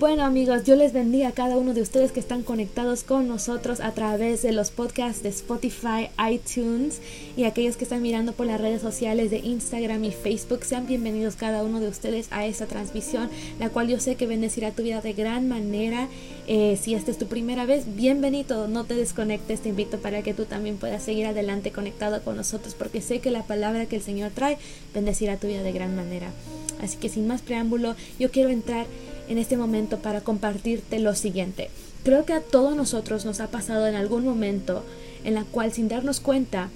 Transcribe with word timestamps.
Bueno 0.00 0.22
amigos, 0.22 0.62
yo 0.62 0.76
les 0.76 0.92
bendiga 0.92 1.26
a 1.26 1.32
cada 1.32 1.56
uno 1.56 1.74
de 1.74 1.82
ustedes 1.82 2.12
que 2.12 2.20
están 2.20 2.44
conectados 2.44 3.02
con 3.02 3.26
nosotros 3.26 3.80
a 3.80 3.94
través 3.94 4.42
de 4.42 4.52
los 4.52 4.70
podcasts 4.70 5.24
de 5.24 5.28
Spotify, 5.30 6.08
iTunes 6.30 7.00
y 7.36 7.42
aquellos 7.42 7.76
que 7.76 7.82
están 7.82 8.00
mirando 8.00 8.32
por 8.32 8.46
las 8.46 8.60
redes 8.60 8.80
sociales 8.80 9.32
de 9.32 9.38
Instagram 9.38 10.04
y 10.04 10.12
Facebook. 10.12 10.64
Sean 10.64 10.86
bienvenidos 10.86 11.34
cada 11.34 11.64
uno 11.64 11.80
de 11.80 11.88
ustedes 11.88 12.28
a 12.30 12.46
esta 12.46 12.66
transmisión, 12.66 13.28
la 13.58 13.70
cual 13.70 13.88
yo 13.88 13.98
sé 13.98 14.14
que 14.14 14.28
bendecirá 14.28 14.70
tu 14.70 14.84
vida 14.84 15.00
de 15.00 15.14
gran 15.14 15.48
manera. 15.48 16.06
Eh, 16.46 16.78
si 16.80 16.94
esta 16.94 17.10
es 17.10 17.18
tu 17.18 17.26
primera 17.26 17.66
vez, 17.66 17.96
bienvenido, 17.96 18.68
no 18.68 18.84
te 18.84 18.94
desconectes, 18.94 19.62
te 19.62 19.70
invito 19.70 19.98
para 19.98 20.22
que 20.22 20.32
tú 20.32 20.44
también 20.44 20.76
puedas 20.76 21.02
seguir 21.02 21.26
adelante 21.26 21.72
conectado 21.72 22.22
con 22.22 22.36
nosotros 22.36 22.76
porque 22.78 23.02
sé 23.02 23.18
que 23.18 23.32
la 23.32 23.42
palabra 23.42 23.86
que 23.86 23.96
el 23.96 24.02
Señor 24.02 24.30
trae 24.32 24.58
bendecirá 24.94 25.38
tu 25.38 25.48
vida 25.48 25.64
de 25.64 25.72
gran 25.72 25.96
manera. 25.96 26.30
Así 26.80 26.98
que 26.98 27.08
sin 27.08 27.26
más 27.26 27.42
preámbulo, 27.42 27.96
yo 28.20 28.30
quiero 28.30 28.50
entrar 28.50 28.86
en 29.28 29.38
este 29.38 29.56
momento 29.56 29.98
para 29.98 30.20
compartirte 30.20 30.98
lo 30.98 31.14
siguiente. 31.14 31.70
Creo 32.04 32.24
que 32.24 32.32
a 32.32 32.40
todos 32.40 32.76
nosotros 32.76 33.24
nos 33.24 33.40
ha 33.40 33.48
pasado 33.48 33.86
en 33.86 33.94
algún 33.94 34.24
momento 34.24 34.84
en 35.24 35.34
la 35.34 35.44
cual 35.44 35.72
sin 35.72 35.88
darnos 35.88 36.20
cuenta, 36.20 36.70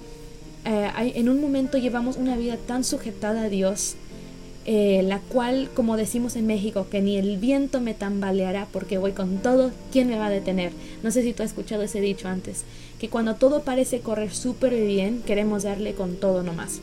eh, 0.65 1.13
en 1.15 1.29
un 1.29 1.41
momento 1.41 1.77
llevamos 1.77 2.17
una 2.17 2.37
vida 2.37 2.57
tan 2.57 2.83
sujetada 2.83 3.43
a 3.43 3.49
Dios, 3.49 3.95
eh, 4.65 5.01
la 5.03 5.19
cual, 5.19 5.69
como 5.73 5.97
decimos 5.97 6.35
en 6.35 6.47
México, 6.47 6.87
que 6.89 7.01
ni 7.01 7.17
el 7.17 7.37
viento 7.37 7.81
me 7.81 7.93
tambaleará 7.93 8.67
porque 8.71 8.97
voy 8.97 9.11
con 9.11 9.37
todo, 9.39 9.71
¿quién 9.91 10.07
me 10.07 10.17
va 10.17 10.27
a 10.27 10.29
detener? 10.29 10.71
No 11.03 11.11
sé 11.11 11.21
si 11.21 11.33
tú 11.33 11.43
has 11.43 11.49
escuchado 11.49 11.83
ese 11.83 11.99
dicho 11.99 12.27
antes, 12.27 12.63
que 12.99 13.09
cuando 13.09 13.35
todo 13.35 13.63
parece 13.63 13.99
correr 13.99 14.33
súper 14.33 14.73
bien, 14.85 15.21
queremos 15.25 15.63
darle 15.63 15.95
con 15.95 16.15
todo 16.15 16.43
nomás. 16.43 16.79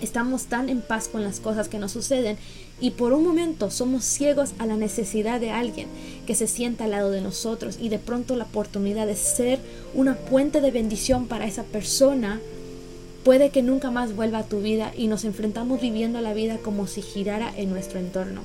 Estamos 0.00 0.44
tan 0.44 0.68
en 0.68 0.80
paz 0.80 1.08
con 1.08 1.22
las 1.22 1.40
cosas 1.40 1.68
que 1.68 1.78
nos 1.78 1.92
suceden 1.92 2.38
y 2.80 2.92
por 2.92 3.12
un 3.12 3.24
momento 3.24 3.70
somos 3.70 4.04
ciegos 4.04 4.52
a 4.58 4.66
la 4.66 4.76
necesidad 4.76 5.40
de 5.40 5.50
alguien 5.50 5.88
que 6.26 6.34
se 6.34 6.46
sienta 6.46 6.84
al 6.84 6.92
lado 6.92 7.10
de 7.10 7.20
nosotros 7.20 7.78
y 7.80 7.90
de 7.90 7.98
pronto 7.98 8.36
la 8.36 8.44
oportunidad 8.44 9.06
de 9.06 9.16
ser 9.16 9.58
una 9.94 10.16
puente 10.16 10.60
de 10.60 10.70
bendición 10.70 11.26
para 11.26 11.46
esa 11.46 11.64
persona 11.64 12.40
puede 13.24 13.50
que 13.50 13.62
nunca 13.62 13.90
más 13.90 14.16
vuelva 14.16 14.38
a 14.38 14.46
tu 14.46 14.60
vida 14.60 14.92
y 14.96 15.06
nos 15.06 15.24
enfrentamos 15.24 15.80
viviendo 15.80 16.20
la 16.20 16.32
vida 16.32 16.58
como 16.58 16.86
si 16.86 17.02
girara 17.02 17.52
en 17.56 17.70
nuestro 17.70 17.98
entorno. 17.98 18.40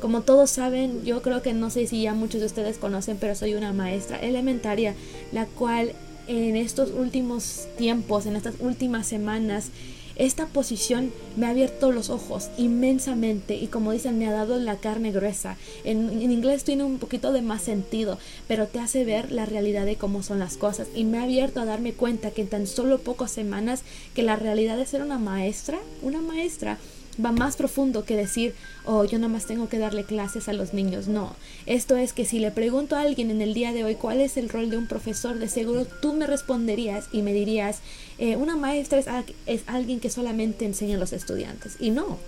Como 0.00 0.22
todos 0.22 0.50
saben, 0.50 1.04
yo 1.04 1.22
creo 1.22 1.42
que 1.42 1.54
no 1.54 1.70
sé 1.70 1.86
si 1.86 2.02
ya 2.02 2.14
muchos 2.14 2.40
de 2.40 2.46
ustedes 2.46 2.78
conocen, 2.78 3.16
pero 3.18 3.34
soy 3.34 3.54
una 3.54 3.72
maestra 3.72 4.20
elementaria, 4.20 4.94
la 5.32 5.46
cual 5.46 5.92
en 6.28 6.56
estos 6.56 6.90
últimos 6.90 7.66
tiempos, 7.78 8.26
en 8.26 8.36
estas 8.36 8.54
últimas 8.60 9.06
semanas, 9.06 9.70
esta 10.16 10.46
posición 10.46 11.12
me 11.36 11.46
ha 11.46 11.50
abierto 11.50 11.92
los 11.92 12.10
ojos 12.10 12.50
inmensamente 12.56 13.54
y 13.54 13.66
como 13.66 13.92
dicen, 13.92 14.18
me 14.18 14.26
ha 14.26 14.32
dado 14.32 14.58
la 14.58 14.76
carne 14.76 15.12
gruesa. 15.12 15.56
En, 15.84 16.22
inglés 16.22 16.64
tiene 16.64 16.84
un 16.84 16.98
poquito 16.98 17.32
de 17.32 17.42
más 17.42 17.62
sentido, 17.62 18.18
pero 18.48 18.66
te 18.66 18.78
hace 18.78 19.04
ver 19.04 19.30
la 19.30 19.46
realidad 19.46 19.84
de 19.84 19.96
cómo 19.96 20.22
son 20.22 20.38
las 20.38 20.56
cosas 20.56 20.88
y 20.94 21.04
me 21.04 21.18
ha 21.18 21.24
abierto 21.24 21.60
a 21.60 21.66
darme 21.66 21.92
cuenta 21.92 22.30
que 22.30 22.42
en 22.42 22.48
tan 22.48 22.66
solo 22.66 22.98
pocas 22.98 23.30
semanas 23.30 23.82
que 24.14 24.22
la 24.22 24.36
realidad 24.36 24.76
de 24.76 24.86
ser 24.86 25.02
una 25.02 25.18
maestra, 25.18 25.78
una 26.02 26.20
maestra, 26.20 26.78
va 27.24 27.32
más 27.32 27.56
profundo 27.56 28.04
que 28.04 28.16
decir, 28.16 28.54
oh, 28.84 29.04
yo 29.04 29.18
nada 29.18 29.32
más 29.32 29.46
tengo 29.46 29.68
que 29.68 29.78
darle 29.78 30.04
clases 30.04 30.48
a 30.48 30.52
los 30.52 30.74
niños. 30.74 31.08
No, 31.08 31.34
esto 31.66 31.96
es 31.96 32.12
que 32.12 32.24
si 32.24 32.38
le 32.38 32.50
pregunto 32.50 32.96
a 32.96 33.02
alguien 33.02 33.30
en 33.30 33.40
el 33.40 33.54
día 33.54 33.72
de 33.72 33.84
hoy 33.84 33.94
cuál 33.94 34.20
es 34.20 34.36
el 34.36 34.48
rol 34.48 34.70
de 34.70 34.76
un 34.76 34.86
profesor, 34.86 35.38
de 35.38 35.48
seguro 35.48 35.86
tú 35.86 36.12
me 36.12 36.26
responderías 36.26 37.08
y 37.12 37.22
me 37.22 37.32
dirías, 37.32 37.80
eh, 38.18 38.36
una 38.36 38.56
maestra 38.56 38.98
es, 39.46 39.62
alguien 39.66 40.00
que 40.00 40.10
solamente 40.10 40.64
enseña 40.64 40.96
a 40.96 41.00
los 41.00 41.12
estudiantes. 41.12 41.76
Y 41.80 41.90
no, 41.90 42.18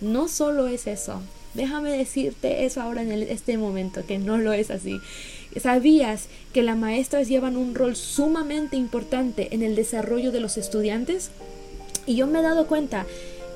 no 0.00 0.28
solo 0.28 0.66
es 0.68 0.86
eso. 0.86 1.20
Déjame 1.54 1.90
decirte 1.90 2.64
eso 2.64 2.80
ahora 2.80 3.02
en 3.02 3.10
este 3.10 3.56
momento, 3.56 4.04
que 4.06 4.18
no 4.18 4.38
lo 4.38 4.52
es 4.52 4.70
así. 4.70 5.00
¿Sabías 5.60 6.26
que 6.52 6.62
las 6.62 6.76
maestras 6.76 7.28
llevan 7.28 7.56
un 7.56 7.74
rol 7.74 7.96
sumamente 7.96 8.76
importante 8.76 9.48
en 9.52 9.62
el 9.62 9.74
desarrollo 9.74 10.30
de 10.30 10.40
los 10.40 10.56
estudiantes? 10.56 11.30
Y 12.06 12.16
yo 12.16 12.26
me 12.26 12.40
he 12.40 12.42
dado 12.42 12.66
cuenta 12.66 13.06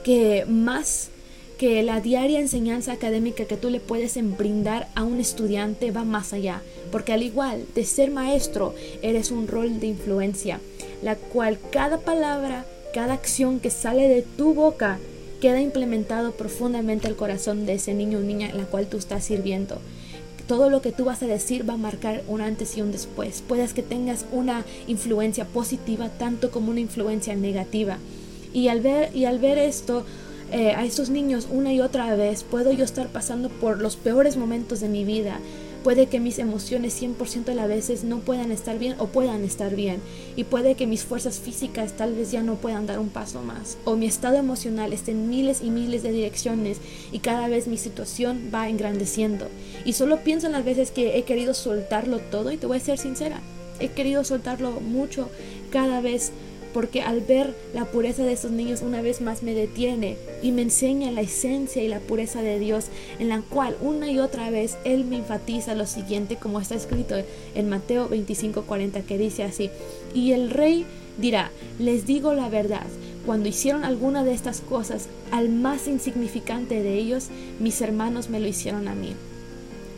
que 0.04 0.44
más 0.46 1.10
que 1.58 1.82
la 1.84 2.00
diaria 2.00 2.40
enseñanza 2.40 2.92
académica 2.92 3.44
que 3.44 3.56
tú 3.56 3.70
le 3.70 3.78
puedes 3.78 4.18
brindar 4.36 4.88
a 4.96 5.04
un 5.04 5.20
estudiante 5.20 5.92
va 5.92 6.02
más 6.02 6.32
allá, 6.32 6.60
porque 6.90 7.12
al 7.12 7.22
igual 7.22 7.64
de 7.76 7.84
ser 7.84 8.10
maestro, 8.10 8.74
eres 9.00 9.30
un 9.30 9.46
rol 9.46 9.78
de 9.78 9.86
influencia, 9.86 10.60
la 11.02 11.16
cual 11.16 11.58
cada 11.70 11.98
palabra, 11.98 12.64
cada 12.94 13.14
acción 13.14 13.60
que 13.60 13.70
sale 13.70 14.08
de 14.08 14.22
tu 14.22 14.54
boca 14.54 14.98
queda 15.40 15.60
implementado 15.60 16.32
profundamente 16.32 17.08
al 17.08 17.16
corazón 17.16 17.66
de 17.66 17.74
ese 17.74 17.94
niño 17.94 18.18
o 18.18 18.22
niña 18.22 18.48
en 18.48 18.58
la 18.58 18.64
cual 18.64 18.86
tú 18.86 18.96
estás 18.96 19.24
sirviendo. 19.24 19.78
Todo 20.46 20.70
lo 20.70 20.82
que 20.82 20.92
tú 20.92 21.04
vas 21.04 21.22
a 21.22 21.26
decir 21.26 21.68
va 21.68 21.74
a 21.74 21.78
marcar 21.78 22.22
un 22.28 22.40
antes 22.40 22.76
y 22.76 22.82
un 22.82 22.92
después. 22.92 23.42
Puedes 23.46 23.74
que 23.74 23.82
tengas 23.82 24.24
una 24.30 24.64
influencia 24.86 25.44
positiva 25.44 26.10
tanto 26.10 26.50
como 26.50 26.70
una 26.70 26.80
influencia 26.80 27.34
negativa. 27.34 27.98
Y 28.52 28.68
al 28.68 28.80
ver, 28.80 29.16
y 29.16 29.24
al 29.24 29.38
ver 29.38 29.58
esto, 29.58 30.04
eh, 30.52 30.72
a 30.76 30.84
estos 30.84 31.10
niños 31.10 31.48
una 31.50 31.72
y 31.72 31.80
otra 31.80 32.14
vez, 32.14 32.44
puedo 32.44 32.72
yo 32.72 32.84
estar 32.84 33.08
pasando 33.08 33.48
por 33.48 33.80
los 33.80 33.96
peores 33.96 34.36
momentos 34.36 34.80
de 34.80 34.88
mi 34.88 35.04
vida. 35.04 35.40
Puede 35.84 36.06
que 36.06 36.20
mis 36.20 36.38
emociones 36.38 37.02
100% 37.02 37.44
de 37.44 37.54
las 37.56 37.66
veces 37.66 38.04
no 38.04 38.20
puedan 38.20 38.52
estar 38.52 38.78
bien 38.78 38.94
o 38.98 39.08
puedan 39.08 39.42
estar 39.42 39.74
bien. 39.74 40.00
Y 40.36 40.44
puede 40.44 40.76
que 40.76 40.86
mis 40.86 41.02
fuerzas 41.02 41.40
físicas 41.40 41.96
tal 41.96 42.14
vez 42.14 42.30
ya 42.30 42.42
no 42.42 42.54
puedan 42.54 42.86
dar 42.86 43.00
un 43.00 43.08
paso 43.08 43.42
más. 43.42 43.78
O 43.84 43.96
mi 43.96 44.06
estado 44.06 44.36
emocional 44.36 44.92
esté 44.92 45.10
en 45.10 45.28
miles 45.28 45.60
y 45.60 45.70
miles 45.70 46.04
de 46.04 46.12
direcciones 46.12 46.78
y 47.10 47.18
cada 47.18 47.48
vez 47.48 47.66
mi 47.66 47.78
situación 47.78 48.50
va 48.54 48.68
engrandeciendo. 48.68 49.48
Y 49.84 49.94
solo 49.94 50.22
pienso 50.22 50.46
en 50.46 50.52
las 50.52 50.64
veces 50.64 50.92
que 50.92 51.18
he 51.18 51.24
querido 51.24 51.52
soltarlo 51.52 52.20
todo 52.20 52.52
y 52.52 52.58
te 52.58 52.66
voy 52.66 52.76
a 52.76 52.80
ser 52.80 52.98
sincera. 52.98 53.40
He 53.80 53.88
querido 53.88 54.22
soltarlo 54.22 54.80
mucho 54.80 55.28
cada 55.72 56.00
vez 56.00 56.30
porque 56.72 57.02
al 57.02 57.20
ver 57.20 57.54
la 57.74 57.84
pureza 57.84 58.22
de 58.24 58.32
estos 58.32 58.50
niños 58.50 58.82
una 58.82 59.02
vez 59.02 59.20
más 59.20 59.42
me 59.42 59.54
detiene 59.54 60.16
y 60.42 60.52
me 60.52 60.62
enseña 60.62 61.10
la 61.10 61.20
esencia 61.20 61.82
y 61.82 61.88
la 61.88 62.00
pureza 62.00 62.42
de 62.42 62.58
Dios, 62.58 62.86
en 63.18 63.28
la 63.28 63.42
cual 63.42 63.76
una 63.80 64.10
y 64.10 64.18
otra 64.18 64.50
vez 64.50 64.76
Él 64.84 65.04
me 65.04 65.16
enfatiza 65.16 65.74
lo 65.74 65.86
siguiente, 65.86 66.36
como 66.36 66.60
está 66.60 66.74
escrito 66.74 67.16
en 67.54 67.68
Mateo 67.68 68.08
25:40, 68.08 69.02
que 69.02 69.18
dice 69.18 69.42
así, 69.44 69.70
y 70.14 70.32
el 70.32 70.50
rey 70.50 70.86
dirá, 71.18 71.50
les 71.78 72.06
digo 72.06 72.32
la 72.34 72.48
verdad, 72.48 72.86
cuando 73.26 73.48
hicieron 73.48 73.84
alguna 73.84 74.24
de 74.24 74.32
estas 74.32 74.60
cosas 74.60 75.08
al 75.30 75.48
más 75.48 75.86
insignificante 75.86 76.82
de 76.82 76.98
ellos, 76.98 77.28
mis 77.60 77.80
hermanos 77.80 78.30
me 78.30 78.40
lo 78.40 78.48
hicieron 78.48 78.88
a 78.88 78.94
mí. 78.94 79.14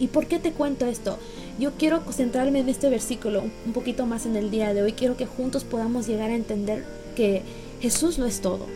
¿Y 0.01 0.09
por 0.09 0.27
qué 0.27 0.39
te 0.39 0.53
cuento 0.53 0.87
esto? 0.87 1.19
Yo 1.59 1.73
quiero 1.79 2.05
concentrarme 2.05 2.61
en 2.61 2.69
este 2.69 2.91
versículo 2.91 3.45
un 3.65 3.73
poquito 3.73 4.07
más 4.07 4.27
en 4.27 4.37
el 4.37 4.51
día 4.51 4.75
de 4.75 4.83
hoy. 4.83 4.93
Quiero 4.93 5.17
que 5.17 5.27
juntos 5.27 5.65
podamos 5.65 6.07
llegar 6.07 6.31
a 6.31 6.35
entender 6.35 6.85
que 7.15 7.43
Jesús 7.81 8.19
lo 8.19 8.27
es 8.27 8.41
todo. 8.41 8.67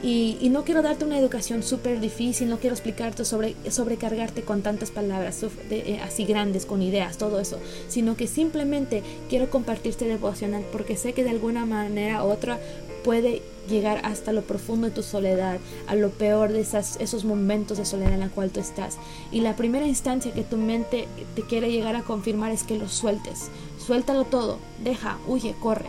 Y, 0.00 0.48
no 0.50 0.64
quiero 0.64 0.80
darte 0.80 1.04
una 1.04 1.18
educación 1.18 1.64
súper 1.64 1.98
difícil, 1.98 2.48
no 2.48 2.58
quiero 2.58 2.74
explicarte 2.74 3.24
sobre 3.24 3.56
sobrecargarte 3.68 4.42
con 4.42 4.62
tantas 4.62 4.92
palabras 4.92 5.44
eh, 5.70 5.98
así 6.04 6.24
grandes, 6.24 6.66
con 6.66 6.82
ideas, 6.82 7.18
todo 7.18 7.40
eso, 7.40 7.58
sino 7.88 8.16
que 8.16 8.28
simplemente 8.28 9.02
quiero 9.28 9.50
compartirte 9.50 10.04
devocional 10.04 10.64
porque 10.70 10.96
sé 10.96 11.14
que 11.14 11.24
de 11.24 11.30
alguna 11.30 11.66
manera 11.66 12.24
u 12.24 12.28
otra 12.28 12.60
puede 13.02 13.42
llegar 13.68 14.00
hasta 14.04 14.32
lo 14.32 14.42
profundo 14.42 14.88
de 14.88 14.94
tu 14.94 15.02
soledad, 15.02 15.58
a 15.86 15.94
lo 15.94 16.10
peor 16.10 16.52
de 16.52 16.60
esas, 16.60 16.96
esos 17.00 17.24
momentos 17.24 17.78
de 17.78 17.84
soledad 17.84 18.12
en 18.12 18.20
la 18.20 18.28
cual 18.28 18.50
tú 18.50 18.60
estás. 18.60 18.96
Y 19.30 19.40
la 19.40 19.56
primera 19.56 19.86
instancia 19.86 20.32
que 20.32 20.44
tu 20.44 20.56
mente 20.56 21.06
te 21.34 21.42
quiere 21.42 21.70
llegar 21.70 21.96
a 21.96 22.02
confirmar 22.02 22.52
es 22.52 22.62
que 22.64 22.78
lo 22.78 22.88
sueltes. 22.88 23.50
Suéltalo 23.84 24.24
todo, 24.24 24.58
deja, 24.82 25.18
huye, 25.26 25.54
corre. 25.60 25.88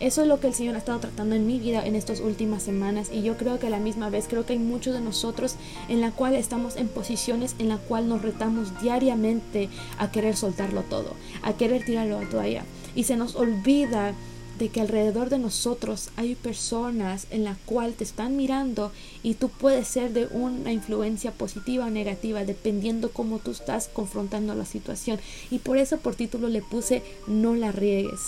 Eso 0.00 0.22
es 0.22 0.28
lo 0.28 0.38
que 0.38 0.46
el 0.46 0.54
Señor 0.54 0.76
ha 0.76 0.78
estado 0.78 1.00
tratando 1.00 1.34
en 1.34 1.48
mi 1.48 1.58
vida 1.58 1.84
en 1.84 1.96
estas 1.96 2.20
últimas 2.20 2.62
semanas 2.62 3.10
y 3.12 3.22
yo 3.22 3.36
creo 3.36 3.58
que 3.58 3.66
a 3.66 3.70
la 3.70 3.80
misma 3.80 4.10
vez 4.10 4.26
creo 4.28 4.46
que 4.46 4.52
hay 4.52 4.58
muchos 4.60 4.94
de 4.94 5.00
nosotros 5.00 5.56
en 5.88 6.00
la 6.00 6.12
cual 6.12 6.36
estamos 6.36 6.76
en 6.76 6.86
posiciones 6.86 7.56
en 7.58 7.68
la 7.68 7.78
cual 7.78 8.08
nos 8.08 8.22
retamos 8.22 8.80
diariamente 8.80 9.68
a 9.98 10.12
querer 10.12 10.36
soltarlo 10.36 10.82
todo, 10.82 11.14
a 11.42 11.54
querer 11.54 11.84
tirarlo 11.84 12.18
a 12.18 12.28
toalla 12.28 12.62
y 12.94 13.04
se 13.04 13.16
nos 13.16 13.34
olvida 13.34 14.14
de 14.58 14.68
que 14.68 14.80
alrededor 14.80 15.30
de 15.30 15.38
nosotros 15.38 16.10
hay 16.16 16.34
personas 16.34 17.26
en 17.30 17.44
la 17.44 17.56
cual 17.66 17.94
te 17.94 18.04
están 18.04 18.36
mirando 18.36 18.92
y 19.22 19.34
tú 19.34 19.48
puedes 19.48 19.88
ser 19.88 20.12
de 20.12 20.26
una 20.26 20.72
influencia 20.72 21.32
positiva 21.32 21.86
o 21.86 21.90
negativa 21.90 22.44
dependiendo 22.44 23.10
cómo 23.10 23.38
tú 23.38 23.52
estás 23.52 23.88
confrontando 23.92 24.54
la 24.54 24.64
situación. 24.64 25.18
Y 25.50 25.58
por 25.58 25.78
eso 25.78 25.98
por 25.98 26.14
título 26.14 26.48
le 26.48 26.62
puse 26.62 27.02
no 27.26 27.54
la 27.54 27.72
riegues 27.72 28.20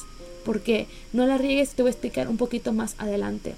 porque 0.44 0.87
no 1.12 1.27
la 1.27 1.38
riegues 1.38 1.71
te 1.71 1.82
voy 1.82 1.91
a 1.91 1.93
explicar 1.93 2.29
un 2.29 2.37
poquito 2.37 2.73
más 2.73 2.94
adelante. 2.99 3.55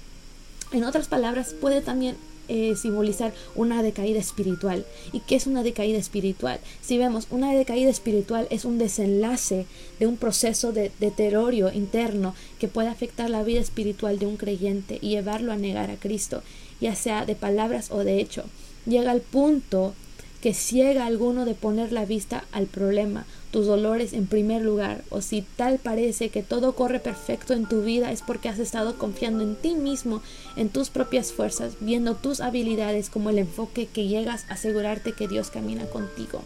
En 0.71 0.83
otras 0.83 1.07
palabras 1.07 1.53
puede 1.59 1.81
también 1.81 2.15
eh, 2.47 2.75
simbolizar 2.75 3.33
una 3.55 3.81
decaída 3.83 4.19
espiritual. 4.19 4.85
¿Y 5.11 5.21
qué 5.21 5.35
es 5.35 5.47
una 5.47 5.63
decaída 5.63 5.97
espiritual? 5.97 6.59
Si 6.81 6.97
vemos, 6.97 7.27
una 7.29 7.53
decaída 7.53 7.89
espiritual 7.89 8.47
es 8.49 8.65
un 8.65 8.77
desenlace 8.77 9.65
de 9.99 10.07
un 10.07 10.17
proceso 10.17 10.71
de 10.71 10.91
deterioro 10.99 11.71
interno 11.71 12.35
que 12.59 12.67
puede 12.67 12.89
afectar 12.89 13.29
la 13.29 13.43
vida 13.43 13.61
espiritual 13.61 14.19
de 14.19 14.27
un 14.27 14.37
creyente 14.37 14.99
y 15.01 15.09
llevarlo 15.09 15.51
a 15.51 15.57
negar 15.57 15.89
a 15.89 15.95
Cristo, 15.95 16.43
ya 16.81 16.95
sea 16.95 17.25
de 17.25 17.35
palabras 17.35 17.91
o 17.91 18.03
de 18.03 18.19
hecho. 18.19 18.43
Llega 18.85 19.11
al 19.11 19.21
punto 19.21 19.93
que 20.41 20.53
ciega 20.53 21.03
a 21.03 21.07
alguno 21.07 21.45
de 21.45 21.55
poner 21.55 21.93
la 21.93 22.03
vista 22.03 22.43
al 22.51 22.65
problema, 22.67 23.25
tus 23.53 23.67
dolores 23.67 24.13
en 24.13 24.25
primer 24.25 24.63
lugar, 24.63 25.03
o 25.11 25.21
si 25.21 25.43
tal 25.43 25.77
parece 25.77 26.29
que 26.29 26.41
todo 26.41 26.73
corre 26.73 26.99
perfecto 26.99 27.53
en 27.53 27.67
tu 27.67 27.83
vida 27.83 28.11
es 28.11 28.23
porque 28.23 28.49
has 28.49 28.57
estado 28.57 28.97
confiando 28.97 29.43
en 29.43 29.55
ti 29.55 29.75
mismo, 29.75 30.23
en 30.55 30.69
tus 30.69 30.89
propias 30.89 31.31
fuerzas, 31.31 31.75
viendo 31.79 32.15
tus 32.15 32.41
habilidades 32.41 33.11
como 33.11 33.29
el 33.29 33.37
enfoque 33.37 33.85
que 33.85 34.07
llegas 34.07 34.45
a 34.49 34.55
asegurarte 34.55 35.11
que 35.11 35.27
Dios 35.27 35.51
camina 35.51 35.85
contigo. 35.85 36.41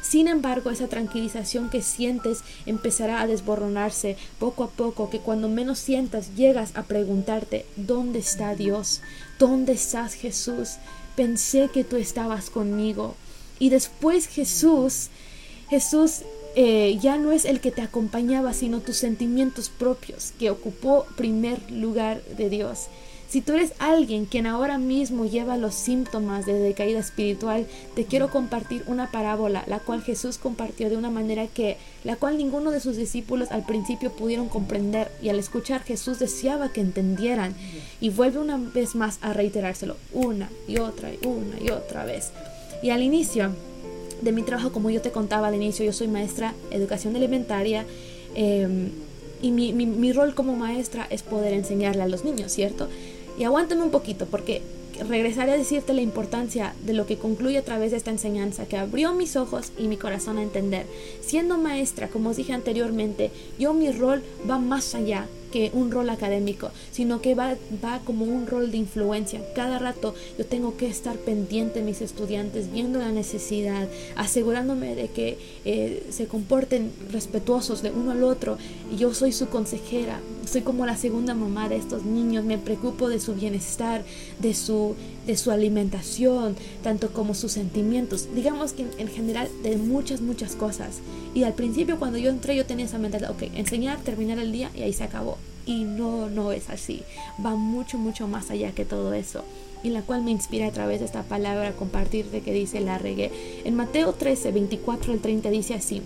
Sin 0.00 0.28
embargo, 0.28 0.70
esa 0.70 0.86
tranquilización 0.86 1.70
que 1.70 1.82
sientes 1.82 2.44
empezará 2.66 3.20
a 3.20 3.26
desborronarse 3.26 4.16
poco 4.38 4.62
a 4.62 4.70
poco, 4.70 5.10
que 5.10 5.18
cuando 5.18 5.48
menos 5.48 5.80
sientas 5.80 6.36
llegas 6.36 6.70
a 6.76 6.84
preguntarte, 6.84 7.66
¿dónde 7.74 8.20
está 8.20 8.54
Dios? 8.54 9.00
¿Dónde 9.40 9.72
estás 9.72 10.14
Jesús? 10.14 10.76
Pensé 11.16 11.68
que 11.74 11.82
tú 11.82 11.96
estabas 11.96 12.48
conmigo. 12.48 13.16
Y 13.58 13.70
después 13.70 14.28
Jesús, 14.28 15.08
Jesús 15.70 16.22
eh, 16.56 16.98
ya 17.00 17.18
no 17.18 17.32
es 17.32 17.44
el 17.44 17.60
que 17.60 17.70
te 17.70 17.82
acompañaba, 17.82 18.52
sino 18.52 18.80
tus 18.80 18.96
sentimientos 18.96 19.68
propios, 19.68 20.32
que 20.38 20.50
ocupó 20.50 21.06
primer 21.16 21.70
lugar 21.70 22.22
de 22.36 22.50
Dios. 22.50 22.88
Si 23.28 23.42
tú 23.42 23.52
eres 23.52 23.74
alguien 23.78 24.24
quien 24.24 24.46
ahora 24.46 24.78
mismo 24.78 25.26
lleva 25.26 25.58
los 25.58 25.74
síntomas 25.74 26.46
de 26.46 26.54
decaída 26.54 26.98
espiritual, 26.98 27.66
te 27.94 28.06
quiero 28.06 28.30
compartir 28.30 28.82
una 28.86 29.10
parábola, 29.10 29.64
la 29.66 29.80
cual 29.80 30.02
Jesús 30.02 30.38
compartió 30.38 30.88
de 30.88 30.96
una 30.96 31.10
manera 31.10 31.46
que 31.46 31.76
la 32.04 32.16
cual 32.16 32.38
ninguno 32.38 32.70
de 32.70 32.80
sus 32.80 32.96
discípulos 32.96 33.50
al 33.50 33.66
principio 33.66 34.12
pudieron 34.12 34.48
comprender 34.48 35.12
y 35.20 35.28
al 35.28 35.38
escuchar 35.38 35.82
Jesús 35.82 36.18
deseaba 36.18 36.72
que 36.72 36.80
entendieran 36.80 37.54
y 38.00 38.08
vuelve 38.08 38.38
una 38.38 38.56
vez 38.56 38.94
más 38.94 39.18
a 39.20 39.34
reiterárselo 39.34 39.96
una 40.14 40.48
y 40.66 40.78
otra 40.78 41.12
y 41.12 41.18
una 41.26 41.60
y 41.60 41.68
otra 41.68 42.06
vez. 42.06 42.32
Y 42.82 42.88
al 42.90 43.02
inicio 43.02 43.52
de 44.20 44.32
mi 44.32 44.42
trabajo, 44.42 44.72
como 44.72 44.90
yo 44.90 45.00
te 45.00 45.10
contaba 45.10 45.48
al 45.48 45.54
inicio, 45.54 45.84
yo 45.84 45.92
soy 45.92 46.08
maestra 46.08 46.54
educación 46.70 47.16
elementaria. 47.16 47.84
Em, 48.34 48.90
y 49.40 49.50
mi, 49.52 49.72
mi, 49.72 50.12
rol 50.12 50.34
como 50.34 50.56
maestra 50.56 51.06
es 51.10 51.22
poder 51.22 51.52
enseñarle 51.52 52.02
a 52.02 52.08
los 52.08 52.24
niños, 52.24 52.50
¿cierto? 52.52 52.88
Y 53.38 53.44
aguántame 53.44 53.82
un 53.82 53.90
poquito 53.90 54.26
porque 54.26 54.62
regresaré 55.08 55.52
a 55.52 55.56
decirte 55.56 55.92
la 55.92 56.00
importancia 56.00 56.74
de 56.84 56.92
lo 56.92 57.06
que 57.06 57.18
concluye 57.18 57.58
a 57.58 57.64
través 57.64 57.92
de 57.92 57.98
esta 57.98 58.10
enseñanza 58.10 58.66
que 58.66 58.76
abrió 58.76 59.12
mis 59.12 59.36
ojos 59.36 59.72
y 59.78 59.86
mi 59.86 59.96
corazón 59.96 60.38
a 60.38 60.42
entender. 60.42 60.86
Siendo 61.20 61.56
maestra, 61.56 62.08
como 62.08 62.30
os 62.30 62.36
dije 62.36 62.52
anteriormente, 62.52 63.30
yo 63.58 63.74
mi 63.74 63.92
rol 63.92 64.22
va 64.48 64.58
más 64.58 64.94
allá 64.96 65.26
que 65.50 65.70
un 65.72 65.90
rol 65.90 66.10
académico, 66.10 66.70
sino 66.90 67.20
que 67.20 67.34
va, 67.34 67.56
va 67.84 68.00
como 68.04 68.24
un 68.24 68.46
rol 68.46 68.70
de 68.70 68.78
influencia. 68.78 69.40
Cada 69.54 69.78
rato 69.78 70.14
yo 70.38 70.46
tengo 70.46 70.76
que 70.76 70.86
estar 70.86 71.16
pendiente 71.16 71.80
de 71.80 71.84
mis 71.84 72.00
estudiantes, 72.00 72.72
viendo 72.72 72.98
la 72.98 73.12
necesidad, 73.12 73.88
asegurándome 74.16 74.94
de 74.94 75.08
que 75.08 75.38
eh, 75.64 76.06
se 76.10 76.26
comporten 76.26 76.92
respetuosos 77.10 77.82
de 77.82 77.90
uno 77.90 78.12
al 78.12 78.22
otro. 78.22 78.58
Yo 78.96 79.14
soy 79.14 79.32
su 79.32 79.48
consejera, 79.48 80.20
soy 80.48 80.62
como 80.62 80.86
la 80.86 80.96
segunda 80.96 81.34
mamá 81.34 81.68
de 81.68 81.76
estos 81.76 82.04
niños, 82.04 82.44
me 82.44 82.58
preocupo 82.58 83.08
de 83.08 83.20
su 83.20 83.34
bienestar, 83.34 84.04
de 84.38 84.54
su, 84.54 84.96
de 85.26 85.36
su 85.36 85.50
alimentación, 85.50 86.56
tanto 86.82 87.12
como 87.12 87.34
sus 87.34 87.52
sentimientos, 87.52 88.28
digamos 88.34 88.72
que 88.72 88.86
en, 88.98 89.08
general 89.08 89.48
de 89.62 89.76
muchas, 89.76 90.20
muchas 90.20 90.56
cosas. 90.56 91.00
Y 91.34 91.44
al 91.44 91.54
principio 91.54 91.98
cuando 91.98 92.18
yo 92.18 92.30
entré 92.30 92.56
yo 92.56 92.66
tenía 92.66 92.86
esa 92.86 92.98
mentalidad, 92.98 93.30
ok, 93.30 93.42
enseñar, 93.54 93.98
terminar 94.00 94.38
el 94.38 94.52
día 94.52 94.70
y 94.74 94.82
ahí 94.82 94.92
se 94.92 95.04
acabó. 95.04 95.38
Y 95.66 95.84
no, 95.84 96.30
no 96.30 96.50
es 96.52 96.70
así, 96.70 97.02
va 97.44 97.54
mucho, 97.54 97.98
mucho 97.98 98.26
más 98.26 98.50
allá 98.50 98.72
que 98.72 98.86
todo 98.86 99.12
eso 99.12 99.44
y 99.82 99.90
la 99.90 100.02
cual 100.02 100.22
me 100.22 100.32
inspira 100.32 100.66
a 100.66 100.72
través 100.72 100.98
de 100.98 101.06
esta 101.06 101.22
palabra 101.22 101.72
compartirte 101.72 102.40
que 102.40 102.52
dice 102.52 102.80
la 102.80 102.98
regué. 102.98 103.30
En 103.64 103.76
Mateo 103.76 104.12
13, 104.12 104.50
24 104.50 105.12
al 105.12 105.20
30 105.20 105.50
dice 105.50 105.74
así. 105.74 106.02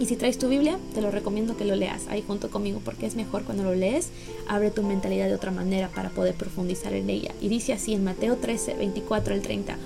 Y 0.00 0.06
si 0.06 0.16
traes 0.16 0.38
tu 0.38 0.48
Biblia, 0.48 0.78
te 0.94 1.02
lo 1.02 1.10
recomiendo 1.10 1.58
que 1.58 1.66
lo 1.66 1.76
leas 1.76 2.08
ahí 2.08 2.24
junto 2.26 2.50
conmigo 2.50 2.80
porque 2.82 3.04
es 3.04 3.16
mejor 3.16 3.44
cuando 3.44 3.62
lo 3.62 3.74
lees, 3.74 4.08
abre 4.48 4.70
tu 4.70 4.82
mentalidad 4.82 5.26
de 5.26 5.34
otra 5.34 5.50
manera 5.50 5.90
para 5.94 6.08
poder 6.08 6.34
profundizar 6.34 6.94
en 6.94 7.10
ella. 7.10 7.32
Y 7.40 7.48
dice 7.48 7.74
así 7.74 7.92
en 7.92 8.02
Mateo 8.02 8.36
13, 8.36 8.74
24 8.74 9.34
al 9.34 9.42
30 9.42 9.76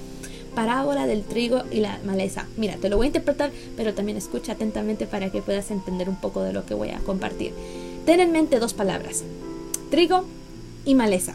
parábola 0.54 1.08
del 1.08 1.24
trigo 1.24 1.64
y 1.70 1.80
la 1.80 1.98
maleza. 2.04 2.46
Mira, 2.56 2.76
te 2.76 2.88
lo 2.88 2.96
voy 2.96 3.06
a 3.06 3.08
interpretar, 3.08 3.50
pero 3.76 3.92
también 3.92 4.16
escucha 4.16 4.52
atentamente 4.52 5.06
para 5.06 5.30
que 5.30 5.42
puedas 5.42 5.72
entender 5.72 6.08
un 6.08 6.20
poco 6.20 6.42
de 6.42 6.52
lo 6.52 6.64
que 6.64 6.74
voy 6.74 6.90
a 6.90 7.00
compartir. 7.00 7.52
Ten 8.06 8.20
en 8.20 8.30
mente 8.30 8.60
dos 8.60 8.72
palabras, 8.72 9.24
trigo 9.90 10.24
y 10.84 10.94
maleza. 10.94 11.34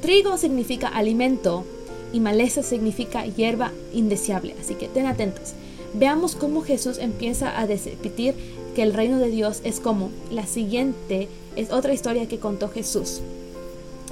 Trigo 0.00 0.38
significa 0.38 0.88
alimento 0.88 1.64
y 2.12 2.20
maleza 2.20 2.62
significa 2.62 3.26
hierba 3.26 3.72
indeseable, 3.92 4.54
así 4.60 4.74
que 4.74 4.88
ten 4.88 5.06
atentos. 5.06 5.52
Veamos 5.98 6.34
cómo 6.36 6.60
Jesús 6.60 6.98
empieza 6.98 7.56
a 7.56 7.64
repetir 7.64 8.34
que 8.74 8.82
el 8.82 8.92
reino 8.92 9.18
de 9.18 9.30
Dios 9.30 9.62
es 9.64 9.80
como. 9.80 10.10
La 10.30 10.46
siguiente 10.46 11.28
es 11.56 11.72
otra 11.72 11.94
historia 11.94 12.28
que 12.28 12.38
contó 12.38 12.68
Jesús. 12.68 13.22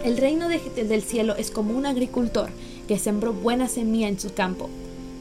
El 0.02 0.16
reino 0.16 0.48
del 0.48 1.02
cielo 1.02 1.36
es 1.36 1.50
como 1.50 1.76
un 1.76 1.84
agricultor 1.84 2.48
que 2.88 2.98
sembró 2.98 3.34
buena 3.34 3.68
semilla 3.68 4.08
en 4.08 4.18
su 4.18 4.32
campo. 4.32 4.70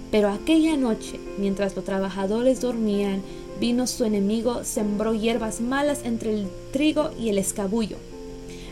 Pero 0.09 0.29
aquella 0.29 0.77
noche, 0.77 1.19
mientras 1.37 1.75
los 1.75 1.83
trabajadores 1.83 2.61
dormían, 2.61 3.21
vino 3.59 3.85
su 3.85 4.05
enemigo, 4.05 4.63
sembró 4.63 5.13
hierbas 5.13 5.59
malas 5.59 5.99
entre 6.05 6.33
el 6.33 6.47
trigo 6.71 7.11
y 7.19 7.27
el 7.27 7.39
escabullo. 7.39 7.97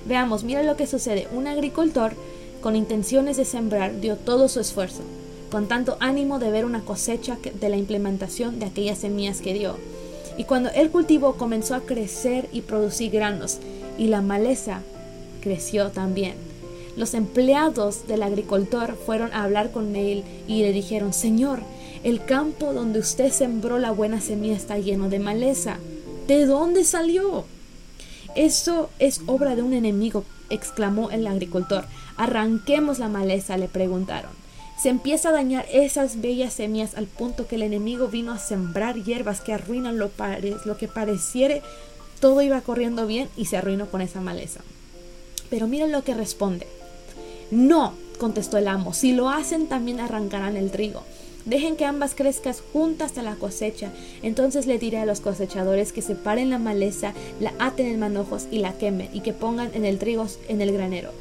Veamos, 0.08 0.46
mira 0.46 0.64
lo 0.64 0.78
que 0.78 0.88
sucede. 0.88 1.28
Un 1.34 1.46
agricultor, 1.48 2.14
con 2.62 2.78
intenciones 2.78 3.36
de 3.36 3.44
sembrar, 3.44 4.00
dio 4.00 4.16
todo 4.16 4.48
su 4.48 4.62
esfuerzo 4.62 5.02
con 5.52 5.68
tanto 5.68 5.98
ánimo 6.00 6.40
de 6.40 6.50
ver 6.50 6.66
una 6.66 6.82
cosecha 6.82 7.38
de 7.60 7.70
la 7.70 7.76
implementación 7.76 8.58
de 8.60 8.66
aquellas 8.68 9.00
semillas 9.00 9.42
que 9.42 9.54
dio. 9.54 9.76
Y 10.38 10.46
cuando 10.46 10.70
el 10.70 10.90
cultivo 10.90 11.34
comenzó 11.34 11.76
a 11.76 11.82
crecer 11.82 12.48
y 12.54 12.62
producir 12.62 13.12
granos, 13.12 13.60
y 13.98 14.08
la 14.08 14.22
maleza 14.22 14.82
creció 15.42 15.90
también. 15.90 16.36
Los 16.96 17.14
empleados 17.14 18.08
del 18.08 18.24
agricultor 18.24 18.96
fueron 19.06 19.34
a 19.34 19.44
hablar 19.44 19.72
con 19.72 19.96
él 19.96 20.24
y 20.48 20.62
le 20.62 20.72
dijeron, 20.72 21.14
Señor, 21.14 21.60
el 22.04 22.24
campo 22.24 22.74
donde 22.74 23.00
usted 23.00 23.32
sembró 23.32 23.78
la 23.78 23.92
buena 23.92 24.22
semilla 24.22 24.56
está 24.56 24.78
lleno 24.78 25.10
de 25.10 25.20
maleza. 25.20 25.78
¿De 26.28 26.46
dónde 26.46 26.86
salió? 26.86 27.46
Eso 28.36 28.90
es 29.00 29.22
obra 29.28 29.56
de 29.56 29.62
un 29.62 29.74
enemigo, 29.74 30.24
exclamó 30.50 31.12
el 31.12 31.28
agricultor. 31.28 31.86
Arranquemos 32.16 33.00
la 33.00 33.10
maleza, 33.10 33.58
le 33.58 33.68
preguntaron 33.68 34.41
se 34.78 34.90
empieza 34.90 35.30
a 35.30 35.34
dañar 35.34 35.66
esas 35.72 36.22
bellas 36.22 36.54
semillas 36.54 36.96
al 36.96 37.08
punto 37.08 37.48
que 37.48 37.56
el 37.56 37.62
enemigo 37.62 38.08
vino 38.08 38.32
a 38.32 38.40
sembrar 38.40 38.96
hierbas 39.04 39.42
que 39.42 39.54
arruinan 39.54 39.98
lo, 39.98 40.12
lo 40.66 40.78
que 40.78 40.88
pareciere 40.88 41.62
todo 42.22 42.42
iba 42.42 42.62
corriendo 42.62 43.08
bien 43.08 43.28
y 43.36 43.46
se 43.46 43.58
arruinó 43.58 43.88
con 43.88 44.00
esa 44.00 44.22
maleza. 44.22 44.62
Pero 45.50 45.68
miren 45.68 45.92
lo 45.92 46.04
que 46.04 46.14
responde. 46.14 46.68
No, 47.50 47.94
contestó 48.20 48.58
el 48.58 48.68
amo, 48.68 48.94
si 48.94 49.12
lo 49.12 49.30
hacen 49.30 49.68
también 49.68 50.00
arrancarán 50.00 50.56
el 50.56 50.72
trigo. 50.72 51.04
Dejen 51.46 51.76
que 51.76 51.86
ambas 51.86 52.14
crezcan 52.14 52.54
juntas 52.72 53.08
hasta 53.08 53.24
la 53.24 53.36
cosecha. 53.36 53.92
Entonces 54.22 54.68
le 54.68 54.78
diré 54.78 55.00
a 55.00 55.08
los 55.08 55.20
cosechadores 55.20 55.92
que 55.92 56.04
separen 56.04 56.52
la 56.52 56.60
maleza, 56.60 57.14
la 57.40 57.54
aten 57.58 57.88
en 57.88 58.00
manojos 58.00 58.48
y 58.52 58.60
la 58.60 58.74
quemen 58.74 59.10
y 59.12 59.22
que 59.22 59.34
pongan 59.34 59.72
en 59.74 59.84
el 59.84 59.98
trigo 59.98 60.28
en 60.48 60.62
el 60.62 60.72
granero. 60.72 61.12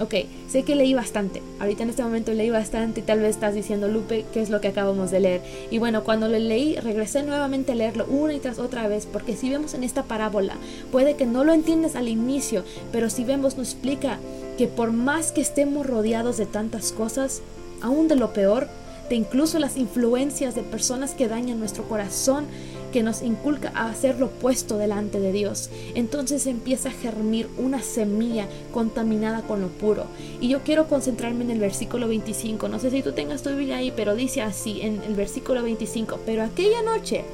Ok, 0.00 0.14
sé 0.48 0.62
que 0.62 0.74
leí 0.74 0.94
bastante. 0.94 1.42
Ahorita 1.60 1.82
en 1.82 1.90
este 1.90 2.02
momento 2.02 2.32
leí 2.32 2.48
bastante 2.48 3.00
y 3.00 3.02
tal 3.02 3.20
vez 3.20 3.30
estás 3.30 3.54
diciendo, 3.54 3.88
Lupe, 3.88 4.24
¿qué 4.32 4.40
es 4.40 4.48
lo 4.48 4.60
que 4.60 4.68
acabamos 4.68 5.10
de 5.10 5.20
leer? 5.20 5.42
Y 5.70 5.78
bueno, 5.78 6.02
cuando 6.02 6.28
lo 6.28 6.38
leí, 6.38 6.76
regresé 6.76 7.22
nuevamente 7.22 7.72
a 7.72 7.74
leerlo 7.74 8.06
una 8.06 8.32
y 8.32 8.40
tras 8.40 8.58
otra 8.58 8.88
vez, 8.88 9.06
porque 9.06 9.36
si 9.36 9.50
vemos 9.50 9.74
en 9.74 9.84
esta 9.84 10.04
parábola, 10.04 10.54
puede 10.90 11.14
que 11.14 11.26
no 11.26 11.44
lo 11.44 11.52
entiendas 11.52 11.94
al 11.94 12.08
inicio, 12.08 12.64
pero 12.90 13.10
si 13.10 13.24
vemos 13.24 13.58
nos 13.58 13.72
explica 13.72 14.18
que 14.56 14.66
por 14.66 14.92
más 14.92 15.30
que 15.30 15.42
estemos 15.42 15.86
rodeados 15.86 16.38
de 16.38 16.46
tantas 16.46 16.92
cosas, 16.92 17.42
aún 17.82 18.08
de 18.08 18.16
lo 18.16 18.32
peor, 18.32 18.68
de 19.10 19.16
incluso 19.16 19.58
las 19.58 19.76
influencias 19.76 20.54
de 20.54 20.62
personas 20.62 21.12
que 21.12 21.28
dañan 21.28 21.58
nuestro 21.58 21.84
corazón, 21.84 22.46
que 22.92 23.02
nos 23.02 23.22
inculca 23.22 23.72
a 23.74 23.88
hacer 23.88 24.20
lo 24.20 24.26
opuesto 24.26 24.78
delante 24.78 25.18
de 25.18 25.32
Dios. 25.32 25.70
Entonces 25.94 26.46
empieza 26.46 26.90
a 26.90 26.92
germir 26.92 27.48
una 27.58 27.82
semilla 27.82 28.46
contaminada 28.72 29.42
con 29.42 29.60
lo 29.60 29.68
puro. 29.68 30.04
Y 30.40 30.48
yo 30.48 30.60
quiero 30.60 30.86
concentrarme 30.86 31.44
en 31.44 31.50
el 31.50 31.58
versículo 31.58 32.06
25. 32.06 32.68
No 32.68 32.78
sé 32.78 32.90
si 32.90 33.02
tú 33.02 33.12
tengas 33.12 33.42
tu 33.42 33.50
Biblia 33.50 33.78
ahí, 33.78 33.92
pero 33.94 34.14
dice 34.14 34.42
así 34.42 34.82
en 34.82 35.02
el 35.02 35.14
versículo 35.14 35.62
25. 35.62 36.20
Pero 36.24 36.44
aquella 36.44 36.82
noche, 36.82 37.24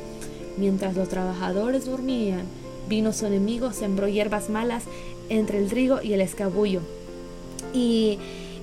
mientras 0.56 0.96
los 0.96 1.08
trabajadores 1.08 1.84
dormían, 1.84 2.42
vino 2.88 3.12
su 3.12 3.26
enemigo, 3.26 3.72
sembró 3.72 4.08
hierbas 4.08 4.48
malas 4.48 4.84
entre 5.28 5.58
el 5.58 5.68
trigo 5.68 6.00
y 6.02 6.14
el 6.14 6.20
escabullo. 6.20 6.80
Y 7.74 8.18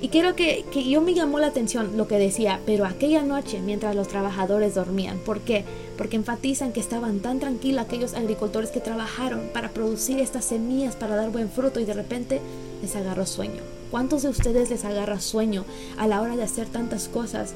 y 0.05 0.09
quiero 0.09 0.35
que, 0.35 0.65
que, 0.71 0.87
yo 0.87 1.01
me 1.01 1.15
llamó 1.15 1.39
la 1.39 1.47
atención 1.47 1.97
lo 1.97 2.07
que 2.07 2.19
decía, 2.19 2.59
pero 2.63 2.85
aquella 2.85 3.23
noche 3.23 3.59
mientras 3.59 3.95
los 3.95 4.07
trabajadores 4.07 4.75
dormían. 4.75 5.17
¿Por 5.17 5.41
qué? 5.41 5.65
Porque 5.97 6.15
enfatizan 6.15 6.73
que 6.73 6.79
estaban 6.79 7.21
tan 7.21 7.39
tranquilos 7.39 7.83
aquellos 7.83 8.13
agricultores 8.13 8.69
que 8.69 8.79
trabajaron 8.79 9.49
para 9.51 9.69
producir 9.69 10.19
estas 10.19 10.45
semillas 10.45 10.95
para 10.95 11.15
dar 11.15 11.31
buen 11.31 11.49
fruto 11.49 11.79
y 11.79 11.85
de 11.85 11.93
repente 11.95 12.39
les 12.83 12.95
agarró 12.95 13.25
sueño. 13.25 13.63
¿Cuántos 13.89 14.21
de 14.21 14.29
ustedes 14.29 14.69
les 14.69 14.85
agarra 14.85 15.19
sueño 15.19 15.65
a 15.97 16.05
la 16.05 16.21
hora 16.21 16.35
de 16.35 16.43
hacer 16.43 16.67
tantas 16.67 17.07
cosas? 17.07 17.55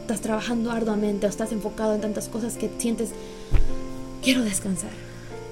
estás 0.00 0.22
trabajando 0.22 0.72
arduamente 0.72 1.26
o 1.26 1.28
estás 1.28 1.52
enfocado 1.52 1.94
en 1.94 2.00
tantas 2.00 2.28
cosas 2.28 2.56
que 2.56 2.70
sientes, 2.78 3.10
quiero 4.22 4.42
descansar, 4.42 4.90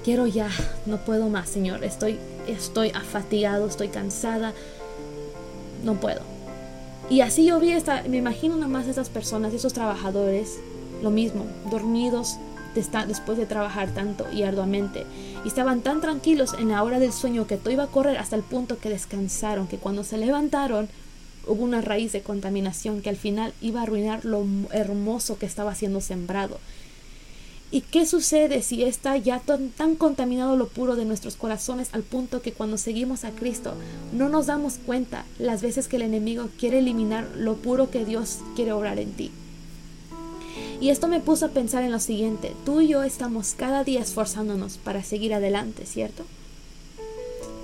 quiero 0.03 0.25
ya, 0.25 0.49
no 0.87 0.97
puedo 0.97 1.29
más, 1.29 1.49
Señor, 1.49 1.83
estoy, 1.83 2.17
estoy 2.47 2.89
afatigado, 2.89 3.67
estoy 3.67 3.87
cansada, 3.89 4.53
no 5.83 5.95
puedo. 5.95 6.30
Y 7.11 7.19
así 7.19 7.43
yo 7.43 7.59
vi, 7.59 7.73
esta, 7.73 8.03
me 8.07 8.15
imagino 8.15 8.55
nada 8.55 8.69
más 8.69 8.87
esas 8.87 9.09
personas, 9.09 9.53
esos 9.53 9.73
trabajadores, 9.73 10.59
lo 11.03 11.11
mismo, 11.11 11.45
dormidos 11.69 12.37
después 12.73 13.37
de 13.37 13.45
trabajar 13.45 13.93
tanto 13.93 14.31
y 14.31 14.43
arduamente. 14.43 15.05
Y 15.43 15.49
estaban 15.49 15.81
tan 15.81 15.99
tranquilos 15.99 16.55
en 16.57 16.69
la 16.69 16.81
hora 16.81 16.99
del 16.99 17.11
sueño 17.11 17.47
que 17.47 17.57
todo 17.57 17.73
iba 17.73 17.83
a 17.83 17.87
correr 17.87 18.15
hasta 18.17 18.37
el 18.37 18.43
punto 18.43 18.79
que 18.79 18.87
descansaron, 18.87 19.67
que 19.67 19.75
cuando 19.75 20.05
se 20.05 20.17
levantaron 20.17 20.87
hubo 21.47 21.61
una 21.65 21.81
raíz 21.81 22.13
de 22.13 22.21
contaminación 22.21 23.01
que 23.01 23.09
al 23.09 23.17
final 23.17 23.53
iba 23.59 23.81
a 23.81 23.83
arruinar 23.83 24.23
lo 24.23 24.45
hermoso 24.71 25.37
que 25.37 25.45
estaba 25.45 25.75
siendo 25.75 25.99
sembrado. 25.99 26.59
¿Y 27.73 27.81
qué 27.81 28.05
sucede 28.05 28.61
si 28.63 28.83
está 28.83 29.15
ya 29.15 29.39
tan, 29.39 29.95
contaminado 29.95 30.57
lo 30.57 30.67
puro 30.67 30.97
de 30.97 31.05
nuestros 31.05 31.37
corazones 31.37 31.87
al 31.93 32.03
punto 32.03 32.41
que 32.41 32.51
cuando 32.51 32.77
seguimos 32.77 33.23
a 33.23 33.31
Cristo 33.31 33.75
no 34.11 34.27
nos 34.27 34.47
damos 34.47 34.73
cuenta 34.85 35.23
las 35.39 35.61
veces 35.61 35.87
que 35.87 35.95
el 35.95 36.01
enemigo 36.01 36.49
quiere 36.59 36.79
eliminar 36.79 37.29
lo 37.37 37.55
puro 37.55 37.89
que 37.89 38.03
Dios 38.03 38.39
quiere 38.57 38.73
obrar 38.73 38.99
en 38.99 39.13
ti? 39.13 39.31
Y 40.81 40.89
esto 40.89 41.07
me 41.07 41.21
puso 41.21 41.45
a 41.45 41.49
pensar 41.49 41.83
en 41.83 41.91
lo 41.91 41.99
siguiente, 41.99 42.53
tú 42.65 42.81
y 42.81 42.89
yo 42.89 43.03
estamos 43.03 43.53
cada 43.55 43.85
día 43.85 44.01
esforzándonos 44.01 44.77
para 44.77 45.03
seguir 45.03 45.33
adelante, 45.33 45.85
¿cierto? 45.85 46.25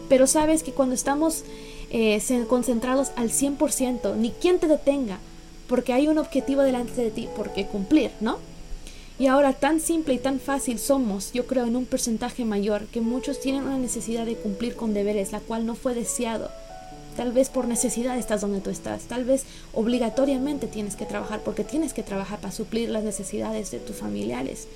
Pero 0.08 0.26
sabes 0.26 0.64
que 0.64 0.72
cuando 0.72 0.96
estamos 0.96 1.44
eh, 1.90 2.22
concentrados 2.48 3.10
al 3.18 3.30
100%, 3.30 4.16
ni 4.16 4.32
quien 4.32 4.60
te 4.60 4.68
detenga, 4.68 5.18
porque 5.68 5.92
hay 5.92 6.08
un 6.08 6.18
objetivo 6.18 6.62
delante 6.62 7.02
de 7.02 7.12
ti 7.12 7.28
por 7.36 7.52
qué 7.52 7.66
cumplir, 7.66 8.12
¿no? 8.22 8.38
Y 9.20 9.26
ahora 9.26 9.54
tan 9.54 9.80
simple 9.80 10.14
y 10.14 10.20
tan 10.20 10.40
fácil 10.40 10.78
somos, 10.78 11.34
yo 11.34 11.48
creo, 11.48 11.66
en 11.66 11.76
un 11.76 11.86
porcentaje 11.86 12.46
mayor, 12.46 12.86
que 12.86 13.02
muchos 13.02 13.40
tienen 13.40 13.64
una 13.64 13.80
necesidad 13.80 14.28
de 14.28 14.36
cumplir 14.36 14.76
con 14.76 14.94
deberes, 14.94 15.32
la 15.32 15.40
cual 15.40 15.66
no 15.66 15.74
fue 15.74 15.96
deseado. 15.96 16.52
Tal 17.16 17.32
vez 17.32 17.50
por 17.50 17.68
necesidad 17.68 18.16
estás 18.16 18.42
donde 18.42 18.62
tú 18.62 18.70
estás, 18.70 19.06
tal 19.06 19.24
vez 19.24 19.46
obligatoriamente 19.74 20.68
tienes 20.68 20.96
que 20.96 21.08
trabajar 21.08 21.42
porque 21.44 21.64
tienes 21.64 21.94
que 21.94 22.04
trabajar 22.04 22.40
para 22.40 22.54
suplir 22.54 22.90
las 22.90 23.04
necesidades 23.04 23.72
de 23.72 23.80
tus 23.80 23.96
familiares. 23.96 24.68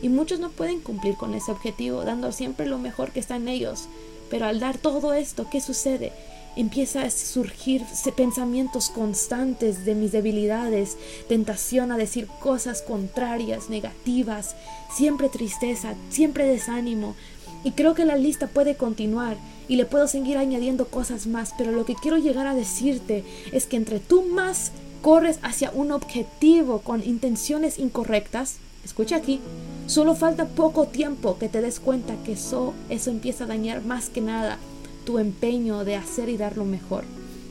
Y 0.00 0.08
muchos 0.08 0.40
no 0.40 0.48
pueden 0.48 0.80
cumplir 0.80 1.16
con 1.16 1.34
ese 1.34 1.52
objetivo, 1.52 2.02
dando 2.04 2.32
siempre 2.32 2.64
lo 2.64 2.78
mejor 2.78 3.12
que 3.12 3.20
está 3.20 3.36
en 3.36 3.48
ellos. 3.48 3.86
Pero 4.30 4.46
al 4.46 4.60
dar 4.60 4.78
todo 4.78 5.12
esto, 5.12 5.46
¿qué 5.50 5.60
sucede? 5.60 6.12
Empieza 6.56 7.02
a 7.02 7.10
surgir 7.10 7.82
pensamientos 8.16 8.90
constantes 8.90 9.84
de 9.84 9.94
mis 9.94 10.12
debilidades, 10.12 10.96
tentación 11.28 11.92
a 11.92 11.96
decir 11.96 12.26
cosas 12.40 12.82
contrarias, 12.82 13.70
negativas, 13.70 14.56
siempre 14.94 15.28
tristeza, 15.28 15.94
siempre 16.10 16.46
desánimo. 16.46 17.14
Y 17.62 17.72
creo 17.72 17.94
que 17.94 18.04
la 18.04 18.16
lista 18.16 18.46
puede 18.46 18.76
continuar 18.76 19.36
y 19.68 19.76
le 19.76 19.84
puedo 19.84 20.08
seguir 20.08 20.38
añadiendo 20.38 20.88
cosas 20.88 21.26
más, 21.26 21.54
pero 21.56 21.72
lo 21.72 21.84
que 21.84 21.94
quiero 21.94 22.16
llegar 22.18 22.46
a 22.46 22.54
decirte 22.54 23.24
es 23.52 23.66
que 23.66 23.76
entre 23.76 24.00
tú 24.00 24.22
más 24.22 24.72
corres 25.02 25.38
hacia 25.42 25.70
un 25.70 25.92
objetivo 25.92 26.80
con 26.80 27.06
intenciones 27.06 27.78
incorrectas, 27.78 28.56
escucha 28.84 29.16
aquí, 29.16 29.40
solo 29.86 30.14
falta 30.14 30.46
poco 30.46 30.86
tiempo 30.86 31.38
que 31.38 31.48
te 31.48 31.60
des 31.60 31.80
cuenta 31.80 32.14
que 32.24 32.32
eso, 32.32 32.74
eso 32.88 33.10
empieza 33.10 33.44
a 33.44 33.48
dañar 33.48 33.82
más 33.82 34.08
que 34.08 34.20
nada 34.20 34.58
tu 35.04 35.18
empeño 35.18 35.84
de 35.84 35.96
hacer 35.96 36.28
y 36.28 36.36
dar 36.36 36.56
lo 36.56 36.64
mejor, 36.64 37.04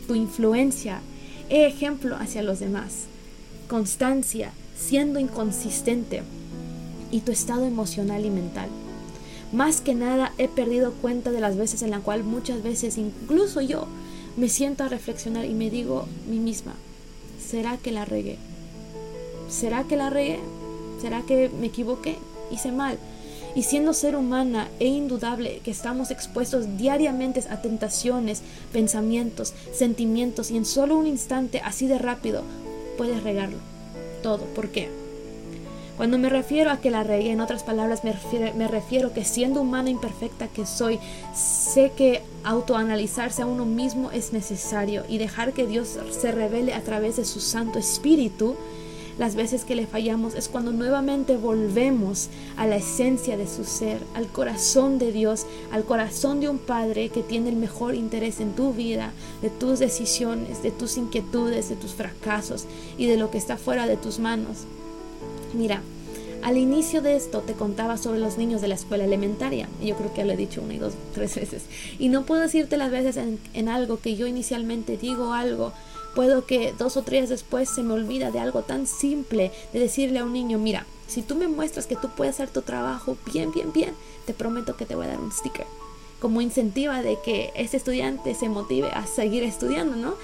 tu 0.08 0.16
influencia, 0.16 1.02
ejemplo 1.50 2.16
hacia 2.16 2.44
los 2.44 2.60
demás, 2.60 3.06
constancia, 3.68 4.52
siendo 4.78 5.20
inconsistente 5.20 6.24
y 7.12 7.22
tu 7.22 7.32
estado 7.32 7.66
emocional 7.66 8.26
y 8.26 8.30
mental. 8.30 8.70
Más 9.52 9.82
que 9.82 9.96
nada 9.96 10.32
he 10.38 10.48
perdido 10.48 10.94
cuenta 10.94 11.32
de 11.32 11.42
las 11.42 11.58
veces 11.58 11.82
en 11.82 11.90
las 11.90 12.02
cuales 12.02 12.26
muchas 12.26 12.62
veces 12.62 12.98
incluso 12.98 13.62
yo 13.62 13.88
me 14.38 14.48
siento 14.48 14.84
a 14.84 14.90
reflexionar 14.90 15.46
y 15.46 15.54
me 15.54 15.70
digo 15.70 16.02
a 16.02 16.30
mí 16.30 16.40
misma, 16.40 16.74
¿será 17.44 17.78
que 17.78 17.92
la 17.92 18.06
regué? 18.06 18.38
¿Será 19.50 19.84
que 19.86 19.96
la 19.96 20.10
regué? 20.10 20.40
¿Será 21.02 21.24
que 21.24 21.50
me 21.60 21.68
equivoqué? 21.68 22.18
Hice 22.52 22.72
mal. 22.72 23.00
Y 23.56 23.64
siendo 23.64 23.94
ser 23.94 24.16
humana, 24.16 24.68
es 24.80 24.90
indudable 24.90 25.62
que 25.64 25.72
estamos 25.72 26.12
expuestos 26.12 26.78
diariamente 26.78 27.44
a 27.50 27.62
tentaciones, 27.62 28.42
pensamientos, 28.72 29.54
sentimientos 29.74 30.52
y 30.52 30.58
en 30.58 30.66
solo 30.66 30.98
un 30.98 31.08
instante, 31.08 31.62
así 31.64 31.88
de 31.88 31.98
rápido, 31.98 32.44
puedes 32.98 33.24
regarlo. 33.24 33.58
Todo. 34.22 34.44
¿Por 34.54 34.70
qué? 34.70 34.90
Cuando 36.00 36.18
me 36.18 36.30
refiero 36.30 36.72
a 36.72 36.78
que 36.78 36.92
la 36.92 37.04
regué, 37.04 37.32
en 37.32 37.42
otras 37.42 37.64
palabras, 37.64 38.06
me 38.06 38.14
refiero, 38.14 38.54
me 38.56 38.70
refiero 38.70 39.12
que 39.12 39.26
siendo 39.26 39.62
humana 39.62 39.90
imperfecta 39.90 40.48
que 40.48 40.66
soy, 40.66 40.98
sé 41.34 41.92
que 41.94 42.22
autoanalizarse 42.46 43.42
a 43.42 43.46
uno 43.46 43.66
mismo 43.66 44.10
es 44.12 44.32
necesario 44.32 45.04
y 45.10 45.18
dejar 45.18 45.52
que 45.52 45.68
Dios 45.68 45.98
se 46.12 46.32
revele 46.32 46.74
a 46.74 46.84
través 46.84 47.18
de 47.18 47.26
su 47.26 47.42
Santo 47.42 47.80
Espíritu 47.80 48.56
las 49.20 49.36
veces 49.36 49.66
que 49.66 49.76
le 49.76 49.86
fallamos 49.86 50.34
es 50.34 50.48
cuando 50.48 50.72
nuevamente 50.72 51.36
volvemos 51.36 52.30
a 52.56 52.66
la 52.66 52.78
esencia 52.78 53.36
de 53.36 53.48
su 53.48 53.66
ser, 53.66 54.00
al 54.16 54.28
corazón 54.28 54.98
de 54.98 55.12
Dios, 55.12 55.46
al 55.72 55.84
corazón 55.84 56.40
de 56.40 56.48
un 56.48 56.58
Padre 56.58 57.10
que 57.10 57.22
tiene 57.22 57.50
el 57.50 57.58
mejor 57.58 57.96
interés 57.96 58.40
en 58.40 58.54
tu 58.54 58.74
vida, 58.74 59.12
de 59.42 59.50
tus 59.50 59.80
decisiones, 59.80 60.64
de 60.64 60.72
tus 60.72 60.96
inquietudes, 60.96 61.68
de 61.68 61.76
tus 61.76 61.92
fracasos 61.92 62.64
y 62.98 63.08
de 63.08 63.18
lo 63.18 63.30
que 63.30 63.38
está 63.38 63.58
fuera 63.58 63.88
de 63.88 63.98
tus 63.98 64.20
manos. 64.20 64.60
Mira, 65.54 65.82
al 66.42 66.56
inicio 66.56 67.02
de 67.02 67.18
esto 67.18 67.42
te 67.42 67.54
contaba 67.54 67.98
sobre 67.98 68.20
los 68.20 68.38
niños 68.38 68.62
de 68.62 68.70
la 68.70 68.76
escuela 68.76 69.04
elementaria. 69.04 69.68
Yo 69.84 69.98
creo 69.98 70.14
que 70.14 70.24
lo 70.24 70.32
he 70.32 70.38
dicho 70.38 70.62
una 70.62 70.76
y 70.76 70.78
dos, 70.78 70.94
tres 71.14 71.36
veces. 71.36 71.64
Y 72.00 72.08
no 72.08 72.24
puedo 72.24 72.40
decirte 72.40 72.78
las 72.78 72.90
veces 72.90 73.20
en 73.54 73.68
algo 73.68 74.00
que 74.00 74.16
yo 74.16 74.28
inicialmente 74.28 74.96
digo 74.96 75.34
algo 75.34 75.74
Puedo 76.16 76.46
que 76.46 76.74
dos 76.78 76.98
o 76.98 77.04
tres 77.04 77.30
después 77.30 77.70
se 77.70 77.84
me 77.84 77.94
olvida 77.94 78.32
de 78.32 78.40
algo 78.40 78.62
tan 78.64 78.88
simple, 78.88 79.52
de 79.74 79.80
decirle 79.80 80.20
a 80.20 80.24
un 80.24 80.34
niño, 80.34 80.58
mira, 80.58 80.86
si 81.08 81.22
tú 81.22 81.36
me 81.36 81.48
muestras 81.48 81.88
que 81.88 81.96
tú 81.96 82.10
puedes 82.10 82.36
hacer 82.36 82.50
tu 82.50 82.62
trabajo 82.62 83.18
bien, 83.32 83.52
bien, 83.52 83.72
bien, 83.74 83.96
te 84.26 84.34
prometo 84.34 84.76
que 84.76 84.86
te 84.86 84.96
voy 84.96 85.06
a 85.06 85.10
dar 85.10 85.20
un 85.20 85.32
sticker. 85.32 85.66
Como 86.20 86.42
incentiva 86.42 87.02
de 87.02 87.18
que 87.24 87.52
este 87.56 87.78
estudiante 87.78 88.36
se 88.36 88.50
motive 88.50 88.90
a 88.92 89.08
seguir 89.08 89.44
estudiando, 89.44 89.96
¿no? 89.96 90.16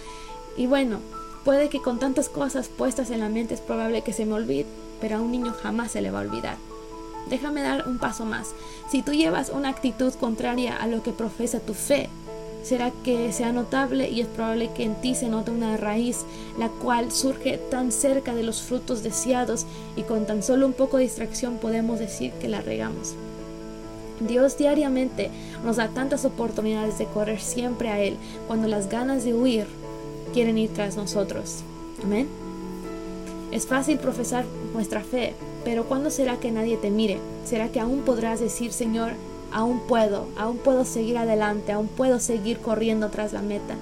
Y 0.57 0.67
bueno, 0.67 0.99
puede 1.43 1.69
que 1.69 1.81
con 1.81 1.99
tantas 1.99 2.29
cosas 2.29 2.67
puestas 2.67 3.09
en 3.09 3.21
la 3.21 3.29
mente 3.29 3.53
es 3.53 3.61
probable 3.61 4.01
que 4.01 4.13
se 4.13 4.25
me 4.25 4.33
olvide, 4.33 4.65
pero 4.99 5.17
a 5.17 5.21
un 5.21 5.31
niño 5.31 5.53
jamás 5.53 5.91
se 5.91 6.01
le 6.01 6.11
va 6.11 6.19
a 6.19 6.23
olvidar. 6.23 6.57
Déjame 7.29 7.63
dar 7.63 7.87
un 7.87 7.97
paso 7.97 8.25
más. 8.25 8.53
Si 8.91 9.01
tú 9.01 9.13
llevas 9.13 9.49
una 9.49 9.69
actitud 9.69 10.13
contraria 10.13 10.75
a 10.75 10.87
lo 10.87 11.01
que 11.01 11.11
profesa 11.11 11.59
tu 11.59 11.73
fe, 11.73 12.09
será 12.65 12.91
que 13.03 13.31
sea 13.31 13.51
notable 13.51 14.09
y 14.09 14.21
es 14.21 14.27
probable 14.27 14.71
que 14.73 14.83
en 14.83 14.95
ti 14.95 15.13
se 15.13 15.29
note 15.29 15.51
una 15.51 15.77
raíz, 15.77 16.25
la 16.57 16.69
cual 16.69 17.11
surge 17.11 17.59
tan 17.69 17.91
cerca 17.91 18.33
de 18.33 18.41
los 18.41 18.63
frutos 18.63 19.03
deseados 19.03 19.67
y 19.95 20.01
con 20.01 20.25
tan 20.25 20.41
solo 20.41 20.65
un 20.65 20.73
poco 20.73 20.97
de 20.97 21.03
distracción 21.03 21.59
podemos 21.59 21.99
decir 21.99 22.31
que 22.41 22.49
la 22.49 22.61
regamos. 22.61 23.13
Dios 24.19 24.57
diariamente 24.57 25.29
nos 25.63 25.75
da 25.75 25.89
tantas 25.89 26.25
oportunidades 26.25 26.97
de 26.97 27.05
correr 27.05 27.39
siempre 27.39 27.89
a 27.89 27.99
Él 27.99 28.17
cuando 28.47 28.67
las 28.67 28.89
ganas 28.89 29.23
de 29.23 29.35
huir 29.35 29.67
quieren 30.33 30.57
ir 30.57 30.73
tras 30.73 30.97
nosotros. 30.97 31.59
Amén. 32.03 32.27
Es 33.51 33.67
fácil 33.67 33.99
profesar 33.99 34.43
nuestra 34.73 35.01
fe, 35.01 35.33
pero 35.63 35.85
¿cuándo 35.85 36.09
será 36.09 36.39
que 36.39 36.51
nadie 36.51 36.77
te 36.77 36.89
mire? 36.89 37.19
¿Será 37.45 37.69
que 37.71 37.79
aún 37.79 37.99
podrás 37.99 38.39
decir, 38.39 38.71
Señor, 38.71 39.11
aún 39.55 39.79
puedo, 39.79 40.27
aún 40.37 40.57
puedo 40.57 40.83
seguir 40.83 41.17
adelante, 41.17 41.71
aún 41.71 41.87
puedo 41.87 42.19
seguir 42.19 42.59
corriendo 42.59 43.09
tras 43.09 43.31
la 43.31 43.41
meta. 43.41 43.75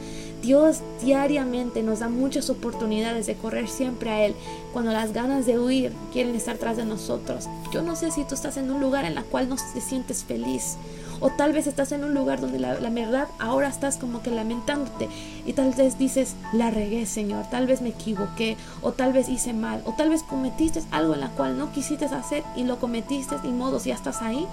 Dios 0.43 0.81
diariamente 1.01 1.81
nos 1.81 1.99
da 1.99 2.09
muchas 2.09 2.51
oportunidades 2.51 3.25
de 3.25 3.35
correr 3.35 3.67
siempre 3.67 4.11
a 4.11 4.23
Él 4.23 4.35
cuando 4.71 4.91
las 4.91 5.13
ganas 5.13 5.47
de 5.47 5.57
huir 5.57 5.91
quieren 6.11 6.35
estar 6.35 6.57
tras 6.57 6.77
de 6.77 6.85
nosotros. 6.85 7.49
Yo 7.71 7.81
no 7.81 7.95
sé 7.95 8.11
si 8.11 8.23
tú 8.23 8.35
estás 8.35 8.57
en 8.57 8.69
un 8.69 8.81
lugar 8.81 9.05
en 9.05 9.17
el 9.17 9.23
cual 9.25 9.49
no 9.49 9.55
te 9.55 9.81
sientes 9.81 10.23
feliz 10.23 10.77
o 11.19 11.31
tal 11.31 11.53
vez 11.53 11.65
estás 11.65 11.91
en 11.91 12.03
un 12.03 12.13
lugar 12.13 12.39
donde 12.39 12.59
la, 12.59 12.75
verdad 12.75 13.29
ahora 13.39 13.69
estás 13.69 13.97
como 13.97 14.21
que 14.21 14.29
lamentándote 14.29 15.07
y 15.45 15.53
tal 15.53 15.71
vez 15.71 15.97
dices, 15.97 16.35
la 16.51 16.69
regué 16.69 17.05
Señor, 17.07 17.45
tal 17.49 17.65
vez 17.65 17.81
me 17.81 17.89
equivoqué 17.89 18.57
o 18.81 18.91
tal 18.91 19.13
vez 19.13 19.29
hice 19.29 19.53
mal 19.53 19.81
o 19.85 19.93
tal 19.93 20.09
vez 20.09 20.21
cometiste 20.21 20.83
algo 20.91 21.13
en 21.15 21.21
la 21.21 21.29
cual 21.29 21.57
no 21.57 21.71
quisiste 21.71 22.05
hacer 22.05 22.43
y 22.55 22.63
lo 22.63 22.77
cometiste 22.79 23.37
y 23.43 23.47
modo 23.47 23.81
ya 23.83 23.95
estás 23.95 24.21
ahí 24.21 24.45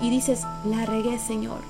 y 0.00 0.10
dices, 0.10 0.42
la 0.64 0.86
regué, 0.86 1.18
Señor. 1.18 1.60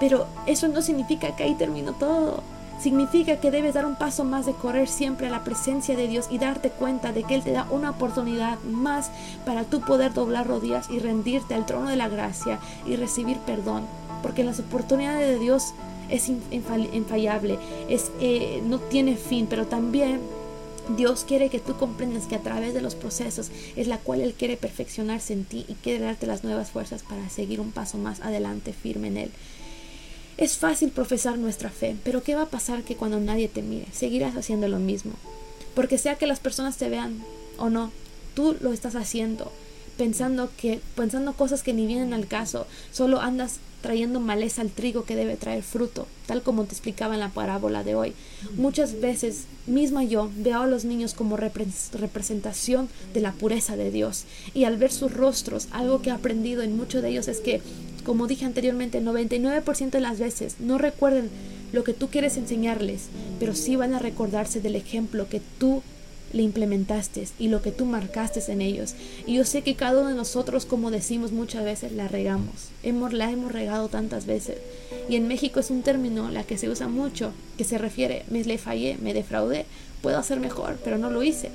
Pero 0.00 0.26
eso 0.46 0.68
no 0.68 0.82
significa 0.82 1.36
que 1.36 1.44
ahí 1.44 1.54
terminó 1.54 1.92
todo. 1.92 2.42
Significa 2.80 3.36
que 3.36 3.52
debes 3.52 3.74
dar 3.74 3.86
un 3.86 3.94
paso 3.94 4.24
más 4.24 4.44
de 4.44 4.54
correr 4.54 4.88
siempre 4.88 5.28
a 5.28 5.30
la 5.30 5.44
presencia 5.44 5.94
de 5.94 6.08
Dios 6.08 6.26
y 6.30 6.38
darte 6.38 6.70
cuenta 6.70 7.12
de 7.12 7.22
que 7.22 7.36
Él 7.36 7.44
te 7.44 7.52
da 7.52 7.68
una 7.70 7.90
oportunidad 7.90 8.58
más 8.60 9.12
para 9.46 9.62
tú 9.62 9.80
poder 9.80 10.12
doblar 10.12 10.48
rodillas 10.48 10.90
y 10.90 10.98
rendirte 10.98 11.54
al 11.54 11.64
trono 11.64 11.88
de 11.88 11.96
la 11.96 12.08
gracia 12.08 12.58
y 12.84 12.96
recibir 12.96 13.38
perdón. 13.38 13.84
Porque 14.22 14.42
las 14.42 14.58
oportunidades 14.58 15.28
de 15.28 15.38
Dios 15.38 15.74
es 16.08 16.28
infalible, 16.28 17.58
es, 17.88 18.10
eh, 18.20 18.62
no 18.66 18.78
tiene 18.78 19.16
fin, 19.16 19.46
pero 19.48 19.66
también 19.66 20.20
Dios 20.96 21.24
quiere 21.26 21.48
que 21.48 21.58
tú 21.58 21.76
comprendas 21.76 22.26
que 22.26 22.36
a 22.36 22.42
través 22.42 22.74
de 22.74 22.82
los 22.82 22.94
procesos 22.94 23.50
es 23.76 23.86
la 23.86 23.98
cual 23.98 24.20
Él 24.20 24.34
quiere 24.34 24.56
perfeccionarse 24.56 25.32
en 25.32 25.44
ti 25.44 25.64
y 25.68 25.74
quiere 25.74 26.04
darte 26.04 26.26
las 26.26 26.44
nuevas 26.44 26.70
fuerzas 26.70 27.02
para 27.02 27.28
seguir 27.28 27.60
un 27.60 27.72
paso 27.72 27.98
más 27.98 28.20
adelante 28.20 28.72
firme 28.72 29.08
en 29.08 29.16
Él. 29.16 29.30
Es 30.36 30.56
fácil 30.56 30.90
profesar 30.90 31.38
nuestra 31.38 31.70
fe, 31.70 31.96
pero 32.04 32.22
¿qué 32.22 32.34
va 32.34 32.42
a 32.42 32.50
pasar 32.50 32.82
que 32.82 32.96
cuando 32.96 33.20
nadie 33.20 33.48
te 33.48 33.62
mire? 33.62 33.86
Seguirás 33.92 34.36
haciendo 34.36 34.68
lo 34.68 34.78
mismo. 34.78 35.12
Porque 35.74 35.98
sea 35.98 36.16
que 36.16 36.26
las 36.26 36.40
personas 36.40 36.76
te 36.76 36.88
vean 36.88 37.22
o 37.58 37.70
no, 37.70 37.92
tú 38.34 38.56
lo 38.60 38.72
estás 38.72 38.96
haciendo 38.96 39.52
pensando 39.96 40.50
que 40.56 40.80
pensando 40.96 41.34
cosas 41.34 41.62
que 41.62 41.72
ni 41.72 41.86
vienen 41.86 42.14
al 42.14 42.26
caso, 42.26 42.66
solo 42.92 43.20
andas 43.20 43.58
trayendo 43.82 44.20
maleza 44.20 44.62
al 44.62 44.70
trigo 44.70 45.04
que 45.04 45.16
debe 45.16 45.36
traer 45.36 45.62
fruto, 45.62 46.06
tal 46.26 46.42
como 46.42 46.64
te 46.64 46.72
explicaba 46.72 47.14
en 47.14 47.20
la 47.20 47.28
parábola 47.28 47.84
de 47.84 47.94
hoy. 47.94 48.14
Muchas 48.56 49.00
veces, 49.00 49.44
misma 49.66 50.04
yo, 50.04 50.30
veo 50.36 50.62
a 50.62 50.66
los 50.66 50.84
niños 50.84 51.12
como 51.12 51.36
representación 51.36 52.88
de 53.12 53.20
la 53.20 53.32
pureza 53.32 53.76
de 53.76 53.90
Dios, 53.90 54.24
y 54.54 54.64
al 54.64 54.78
ver 54.78 54.92
sus 54.92 55.12
rostros, 55.12 55.68
algo 55.72 56.00
que 56.00 56.08
he 56.08 56.12
aprendido 56.12 56.62
en 56.62 56.76
muchos 56.76 57.02
de 57.02 57.10
ellos 57.10 57.28
es 57.28 57.40
que, 57.40 57.60
como 58.04 58.26
dije 58.26 58.46
anteriormente, 58.46 58.98
el 58.98 59.04
99% 59.04 59.90
de 59.90 60.00
las 60.00 60.18
veces 60.18 60.56
no 60.58 60.78
recuerden 60.78 61.28
lo 61.72 61.84
que 61.84 61.94
tú 61.94 62.08
quieres 62.08 62.36
enseñarles, 62.36 63.08
pero 63.40 63.54
sí 63.54 63.76
van 63.76 63.94
a 63.94 63.98
recordarse 63.98 64.60
del 64.60 64.76
ejemplo 64.76 65.28
que 65.28 65.40
tú 65.58 65.82
le 66.32 66.42
implementaste 66.42 67.28
y 67.38 67.48
lo 67.48 67.62
que 67.62 67.72
tú 67.72 67.84
marcaste 67.84 68.40
en 68.50 68.60
ellos. 68.60 68.94
Y 69.26 69.34
yo 69.34 69.44
sé 69.44 69.62
que 69.62 69.74
cada 69.74 70.00
uno 70.00 70.08
de 70.08 70.14
nosotros, 70.14 70.66
como 70.66 70.90
decimos 70.90 71.32
muchas 71.32 71.64
veces, 71.64 71.92
la 71.92 72.08
regamos. 72.08 72.68
Hemos, 72.82 73.12
la 73.12 73.30
hemos 73.30 73.52
regado 73.52 73.88
tantas 73.88 74.26
veces. 74.26 74.58
Y 75.08 75.16
en 75.16 75.28
México 75.28 75.60
es 75.60 75.70
un 75.70 75.82
término 75.82 76.30
la 76.30 76.44
que 76.44 76.58
se 76.58 76.68
usa 76.68 76.88
mucho, 76.88 77.32
que 77.58 77.64
se 77.64 77.78
refiere, 77.78 78.24
me 78.28 78.42
le 78.44 78.58
fallé, 78.58 78.96
me 79.00 79.14
defraudé, 79.14 79.66
puedo 80.00 80.18
hacer 80.18 80.40
mejor, 80.40 80.78
pero 80.82 80.98
no 80.98 81.10
lo 81.10 81.22
hice. 81.22 81.50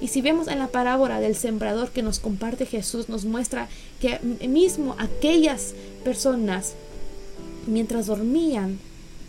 Y 0.00 0.08
si 0.08 0.22
vemos 0.22 0.48
en 0.48 0.58
la 0.58 0.68
parábola 0.68 1.20
del 1.20 1.36
sembrador 1.36 1.90
que 1.90 2.02
nos 2.02 2.18
comparte 2.18 2.66
Jesús, 2.66 3.08
nos 3.08 3.24
muestra 3.24 3.68
que 4.00 4.18
mismo 4.46 4.96
aquellas 4.98 5.74
personas, 6.02 6.74
mientras 7.66 8.06
dormían, 8.06 8.78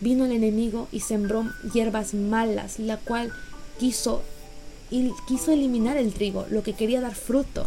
vino 0.01 0.25
el 0.25 0.31
enemigo 0.31 0.87
y 0.91 0.99
sembró 0.99 1.45
hierbas 1.73 2.13
malas, 2.13 2.79
la 2.79 2.97
cual 2.97 3.31
quiso 3.79 4.21
y 4.89 5.11
quiso 5.27 5.51
eliminar 5.51 5.97
el 5.97 6.13
trigo, 6.13 6.45
lo 6.49 6.63
que 6.63 6.73
quería 6.73 7.01
dar 7.01 7.15
fruto. 7.15 7.65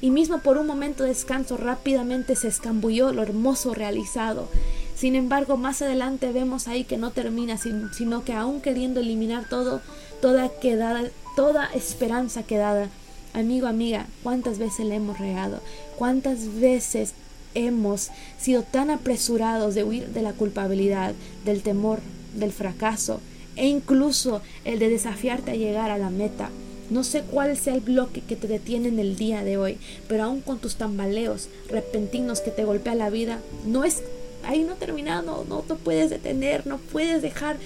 Y 0.00 0.10
mismo 0.10 0.38
por 0.38 0.58
un 0.58 0.66
momento 0.66 1.02
de 1.02 1.10
descanso 1.10 1.56
rápidamente 1.56 2.36
se 2.36 2.48
escambulló 2.48 3.12
lo 3.12 3.22
hermoso 3.22 3.74
realizado. 3.74 4.48
Sin 4.94 5.16
embargo, 5.16 5.56
más 5.56 5.82
adelante 5.82 6.32
vemos 6.32 6.68
ahí 6.68 6.84
que 6.84 6.96
no 6.96 7.10
termina, 7.10 7.58
sino 7.58 8.24
que 8.24 8.32
aún 8.32 8.60
queriendo 8.60 9.00
eliminar 9.00 9.48
todo, 9.48 9.80
toda 10.20 10.48
quedada, 10.60 11.08
toda 11.36 11.66
esperanza 11.74 12.42
quedada. 12.42 12.88
Amigo, 13.32 13.66
amiga, 13.66 14.06
¿cuántas 14.22 14.58
veces 14.58 14.86
le 14.86 14.96
hemos 14.96 15.18
regado? 15.18 15.60
¿Cuántas 15.96 16.60
veces 16.60 17.14
hemos 17.54 18.10
sido 18.38 18.62
tan 18.62 18.90
apresurados 18.90 19.74
de 19.74 19.84
huir 19.84 20.08
de 20.08 20.22
la 20.22 20.32
culpabilidad, 20.32 21.14
del 21.44 21.62
temor, 21.62 22.00
del 22.34 22.52
fracaso, 22.52 23.20
e 23.56 23.66
incluso 23.66 24.42
el 24.64 24.78
de 24.78 24.88
desafiarte 24.88 25.52
a 25.52 25.56
llegar 25.56 25.90
a 25.90 25.98
la 25.98 26.10
meta. 26.10 26.50
No 26.90 27.02
sé 27.02 27.22
cuál 27.22 27.56
sea 27.56 27.74
el 27.74 27.80
bloque 27.80 28.20
que 28.20 28.36
te 28.36 28.46
detiene 28.46 28.88
en 28.88 28.98
el 28.98 29.16
día 29.16 29.42
de 29.42 29.56
hoy, 29.56 29.78
pero 30.06 30.24
aún 30.24 30.40
con 30.40 30.58
tus 30.58 30.76
tambaleos 30.76 31.48
repentinos 31.68 32.40
que 32.40 32.50
te 32.50 32.64
golpea 32.64 32.94
la 32.94 33.10
vida, 33.10 33.40
no 33.66 33.84
es 33.84 34.02
ahí 34.46 34.62
no 34.62 34.74
terminado, 34.74 35.44
no 35.48 35.60
te 35.60 35.74
puedes 35.74 36.10
detener, 36.10 36.66
no 36.66 36.78
puedes 36.78 37.22
dejar 37.22 37.56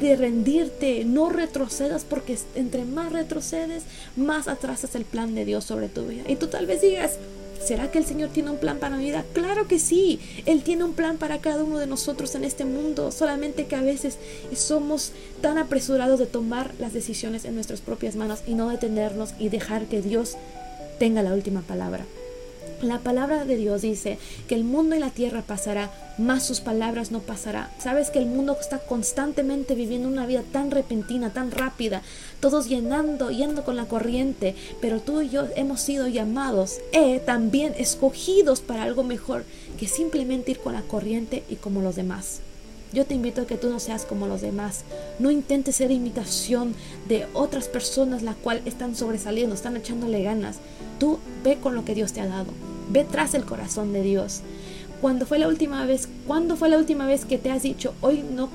de 0.00 0.16
rendirte, 0.16 1.04
no 1.04 1.30
retrocedas 1.30 2.04
porque 2.04 2.36
entre 2.54 2.84
más 2.84 3.12
retrocedes, 3.12 3.84
más 4.16 4.48
atrasas 4.48 4.94
el 4.94 5.04
plan 5.04 5.34
de 5.34 5.44
Dios 5.44 5.64
sobre 5.64 5.88
tu 5.88 6.06
vida. 6.06 6.24
Y 6.28 6.36
tú 6.36 6.48
tal 6.48 6.66
vez 6.66 6.82
digas, 6.82 7.18
¿Será 7.62 7.90
que 7.90 7.98
el 7.98 8.06
Señor 8.06 8.30
tiene 8.30 8.50
un 8.50 8.58
plan 8.58 8.78
para 8.78 8.96
mi 8.96 9.04
vida? 9.04 9.24
Claro 9.32 9.66
que 9.68 9.78
sí. 9.78 10.20
Él 10.46 10.62
tiene 10.62 10.84
un 10.84 10.94
plan 10.94 11.18
para 11.18 11.38
cada 11.38 11.64
uno 11.64 11.78
de 11.78 11.86
nosotros 11.86 12.34
en 12.34 12.44
este 12.44 12.64
mundo. 12.64 13.10
Solamente 13.12 13.66
que 13.66 13.76
a 13.76 13.82
veces 13.82 14.18
somos 14.54 15.12
tan 15.40 15.58
apresurados 15.58 16.18
de 16.18 16.26
tomar 16.26 16.72
las 16.78 16.92
decisiones 16.92 17.44
en 17.44 17.54
nuestras 17.54 17.80
propias 17.80 18.16
manos 18.16 18.40
y 18.46 18.54
no 18.54 18.68
detenernos 18.68 19.34
y 19.38 19.48
dejar 19.48 19.86
que 19.86 20.02
Dios 20.02 20.36
tenga 20.98 21.22
la 21.22 21.34
última 21.34 21.62
palabra. 21.62 22.04
La 22.82 22.98
palabra 22.98 23.44
de 23.44 23.56
Dios 23.56 23.82
dice 23.82 24.18
que 24.46 24.54
el 24.54 24.64
mundo 24.64 24.94
y 24.94 24.98
la 24.98 25.10
tierra 25.10 25.42
pasará, 25.42 25.90
más 26.18 26.44
sus 26.44 26.60
palabras 26.60 27.10
no 27.10 27.20
pasará. 27.20 27.70
Sabes 27.78 28.10
que 28.10 28.18
el 28.18 28.26
mundo 28.26 28.56
está 28.60 28.78
constantemente 28.78 29.74
viviendo 29.74 30.08
una 30.08 30.26
vida 30.26 30.42
tan 30.52 30.70
repentina, 30.70 31.32
tan 31.32 31.50
rápida, 31.50 32.02
todos 32.40 32.68
llenando, 32.68 33.30
yendo 33.30 33.64
con 33.64 33.76
la 33.76 33.86
corriente, 33.86 34.54
pero 34.80 35.00
tú 35.00 35.22
y 35.22 35.28
yo 35.28 35.46
hemos 35.56 35.80
sido 35.80 36.08
llamados, 36.08 36.78
eh, 36.92 37.20
también 37.20 37.74
escogidos 37.76 38.60
para 38.60 38.82
algo 38.82 39.04
mejor 39.04 39.44
que 39.78 39.86
simplemente 39.86 40.52
ir 40.52 40.58
con 40.58 40.72
la 40.74 40.82
corriente 40.82 41.44
y 41.48 41.56
como 41.56 41.80
los 41.80 41.96
demás. 41.96 42.40
Yo 42.92 43.04
te 43.04 43.14
invito 43.14 43.42
a 43.42 43.46
que 43.46 43.56
tú 43.56 43.68
no 43.68 43.80
seas 43.80 44.04
como 44.04 44.26
los 44.26 44.40
demás. 44.40 44.84
No 45.18 45.30
intentes 45.30 45.76
ser 45.76 45.90
imitación 45.90 46.74
de 47.08 47.26
otras 47.34 47.68
personas 47.68 48.22
la 48.22 48.34
cual 48.34 48.62
están 48.64 48.94
sobresaliendo, 48.94 49.54
están 49.54 49.76
echándole 49.76 50.22
ganas. 50.22 50.56
Tú 50.98 51.18
ve 51.44 51.58
con 51.60 51.74
lo 51.74 51.84
que 51.84 51.94
Dios 51.94 52.12
te 52.12 52.20
ha 52.20 52.26
dado. 52.26 52.52
Ve 52.90 53.04
tras 53.04 53.34
el 53.34 53.44
corazón 53.44 53.92
de 53.92 54.02
Dios. 54.02 54.40
Cuando 55.00 55.26
fue 55.26 55.38
la 55.38 55.48
última 55.48 55.84
vez? 55.84 56.08
¿Cuándo 56.26 56.56
fue 56.56 56.68
la 56.68 56.78
última 56.78 57.06
vez 57.06 57.24
que 57.24 57.38
te 57.38 57.50
has 57.50 57.62
dicho, 57.62 57.94
hoy 58.00 58.24
no 58.34 58.48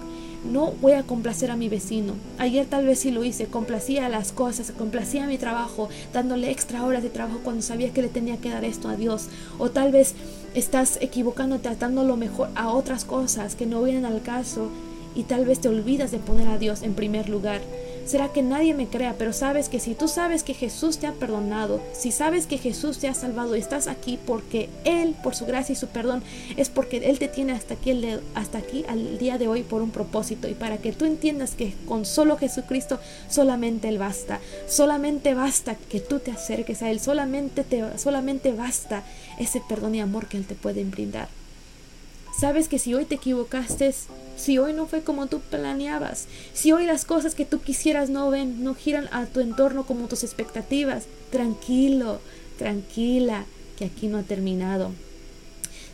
no 0.44 0.74
voy 0.82 0.94
a 0.94 1.04
complacer 1.04 1.52
a 1.52 1.56
mi 1.56 1.70
vecino. 1.70 2.14
Ayer 2.38 2.66
tal 2.66 2.86
vez 2.86 3.00
sí 3.00 3.12
lo 3.12 3.24
hice, 3.24 3.46
complacía 3.46 4.10
las 4.10 4.32
cosas, 4.32 4.72
complacía 4.78 5.26
mi 5.26 5.38
trabajo, 5.38 5.90
dándole 6.12 6.52
extra 6.52 6.84
horas 6.84 7.04
de 7.04 7.10
trabajo 7.10 7.40
cuando 7.44 7.62
sabía 7.62 7.94
que 7.94 8.02
le 8.02 8.10
tenía 8.10 8.38
que 8.38 8.50
dar 8.50 8.66
esto 8.66 8.90
a 8.90 8.96
Dios. 8.96 9.28
O 9.58 9.70
tal 9.70 9.92
vez 9.92 10.16
estás 10.54 10.98
equivocándote, 11.02 11.64
tratando 11.64 12.04
lo 12.04 12.18
mejor 12.18 12.50
a 12.56 12.70
otras 12.70 13.06
cosas 13.06 13.56
que 13.56 13.66
no 13.66 13.82
vienen 13.82 14.06
al 14.06 14.22
caso 14.22 14.70
y 15.16 15.24
tal 15.24 15.46
vez 15.46 15.60
te 15.60 15.70
olvidas 15.70 16.12
de 16.12 16.20
poner 16.20 16.48
a 16.48 16.58
Dios 16.58 16.82
en 16.82 16.94
primer 16.94 17.30
lugar. 17.30 17.62
Será 18.06 18.34
que 18.34 18.42
nadie 18.42 18.74
me 18.74 18.88
crea, 18.88 19.16
pero 19.18 19.32
sabes 19.32 19.70
que 19.70 19.80
si 19.80 19.96
tú 19.96 20.10
sabes 20.10 20.44
que 20.44 20.54
Jesús 20.54 20.98
te 20.98 21.08
ha 21.08 21.14
perdonado, 21.14 21.82
si 21.94 22.12
sabes 22.12 22.48
que 22.48 22.58
Jesús 22.58 23.00
te 23.00 23.08
ha 23.08 23.14
salvado 23.14 23.56
y 23.56 23.60
estás 23.60 23.88
aquí 23.88 24.20
porque 24.26 24.70
Él, 24.84 25.16
por 25.24 25.36
su 25.36 25.46
gracia 25.46 25.74
y 25.74 25.78
su 25.78 25.88
perdón, 25.88 26.22
es 26.58 26.70
porque 26.70 26.98
Él 26.98 27.18
te 27.18 27.30
tiene 27.30 27.54
hasta 27.54 27.76
aquí, 27.76 27.98
hasta 28.36 28.58
aquí 28.58 28.84
al 28.90 29.18
día 29.18 29.38
de 29.38 29.48
hoy 29.48 29.64
por 29.64 29.82
un 29.82 29.92
propósito 29.92 30.50
y 30.50 30.54
para 30.54 30.78
que 30.80 30.92
tú 30.92 31.06
entiendas 31.06 31.52
que 31.52 31.74
con 31.88 32.06
solo 32.06 32.38
Jesucristo 32.38 33.00
solamente 33.30 33.88
Él 33.88 33.98
basta, 33.98 34.42
solamente 34.68 35.34
basta 35.34 35.76
que 35.76 36.02
tú 36.02 36.20
te 36.20 36.32
acerques 36.32 36.82
a 36.82 36.92
Él, 36.92 37.00
solamente, 37.00 37.64
te, 37.64 37.98
solamente 37.98 38.52
basta 38.52 39.04
ese 39.40 39.62
perdón 39.68 39.96
y 39.96 40.02
amor 40.02 40.28
que 40.28 40.38
Él 40.38 40.46
te 40.46 40.56
puede 40.56 40.84
brindar. 40.84 41.30
Sabes 42.38 42.68
que 42.68 42.80
si 42.80 42.94
hoy 42.94 43.06
te 43.06 43.16
equivocaste, 43.16 43.94
si 44.36 44.58
hoy 44.58 44.74
no 44.74 44.86
fue 44.86 45.02
como 45.02 45.28
tú 45.28 45.40
planeabas, 45.40 46.28
si 46.54 46.72
hoy 46.72 46.86
las 46.86 47.06
cosas 47.06 47.36
que 47.36 47.46
tú 47.46 47.62
quisieras 47.62 48.10
no 48.10 48.30
ven, 48.30 48.64
no 48.64 48.76
giran 48.76 49.08
a 49.12 49.26
tu 49.26 49.40
entorno 49.40 49.86
como 49.86 50.08
tus 50.08 50.24
expectativas, 50.24 51.06
tranquilo, 51.32 52.20
tranquila, 52.58 53.46
que 53.78 53.86
aquí 53.86 54.08
no 54.08 54.18
ha 54.18 54.24
terminado. 54.24 54.92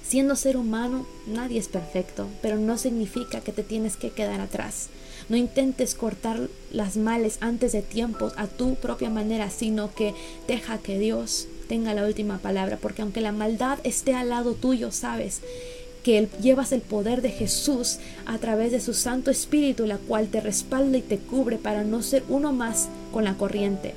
Siendo 0.10 0.36
ser 0.36 0.58
humano, 0.58 1.06
nadie 1.28 1.60
es 1.60 1.68
perfecto, 1.68 2.28
pero 2.42 2.58
no 2.58 2.80
significa 2.80 3.42
que 3.42 3.52
te 3.52 3.62
tienes 3.64 3.96
que 3.96 4.10
quedar 4.10 4.42
atrás. 4.42 4.88
No 5.30 5.38
intentes 5.38 5.94
cortar 5.94 6.50
las 6.72 6.98
males 6.98 7.38
antes 7.42 7.74
de 7.74 7.84
tiempo 7.84 8.32
a 8.36 8.48
tu 8.48 8.74
propia 8.74 9.12
manera, 9.12 9.52
sino 9.52 9.94
que 9.94 10.16
deja 10.48 10.80
que 10.80 10.98
Dios 10.98 11.48
tenga 11.68 11.94
la 11.94 12.06
última 12.06 12.40
palabra, 12.40 12.80
porque 12.82 13.04
aunque 13.04 13.22
la 13.22 13.32
maldad 13.32 13.78
esté 13.84 14.16
al 14.16 14.30
lado 14.30 14.56
tuyo, 14.56 14.92
sabes 14.92 15.42
que 16.04 16.28
llevas 16.42 16.72
el 16.72 16.82
poder 16.82 17.22
de 17.22 17.30
Jesús 17.30 18.00
a 18.26 18.38
través 18.38 18.72
de 18.72 18.80
su 18.80 18.94
Santo 18.94 19.32
Espíritu, 19.32 19.86
la 19.86 19.98
cual 19.98 20.28
te 20.28 20.42
respalda 20.42 20.98
y 20.98 21.02
te 21.02 21.18
cubre 21.18 21.58
para 21.58 21.84
no 21.84 22.02
ser 22.02 22.24
uno 22.30 22.54
más 22.54 22.90
con 23.12 23.24
la 23.24 23.36
corriente. 23.36 23.94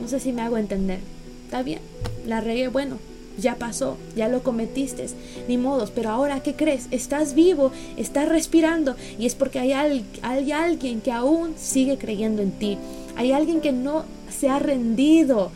No 0.00 0.08
sé 0.08 0.20
si 0.20 0.32
me 0.32 0.42
hago 0.42 0.58
entender. 0.58 1.00
Está 1.46 1.62
bien, 1.62 1.80
la 2.26 2.40
regué, 2.40 2.68
bueno, 2.68 2.98
ya 3.38 3.56
pasó, 3.56 3.96
ya 4.14 4.28
lo 4.28 4.42
cometiste, 4.42 5.06
ni 5.48 5.56
modos, 5.56 5.90
pero 5.90 6.10
ahora 6.10 6.42
¿qué 6.42 6.54
crees? 6.54 6.86
Estás 6.90 7.34
vivo, 7.34 7.72
estás 7.96 8.28
respirando 8.28 8.96
y 9.18 9.26
es 9.26 9.34
porque 9.34 9.58
hay, 9.58 10.04
hay 10.22 10.52
alguien 10.52 11.00
que 11.00 11.10
aún 11.10 11.54
sigue 11.56 11.98
creyendo 11.98 12.42
en 12.42 12.52
ti. 12.52 12.78
Hay 13.16 13.32
alguien 13.32 13.60
que 13.60 13.72
no 13.72 14.04
se 14.30 14.48
ha 14.48 14.58
rendido, 14.58 15.50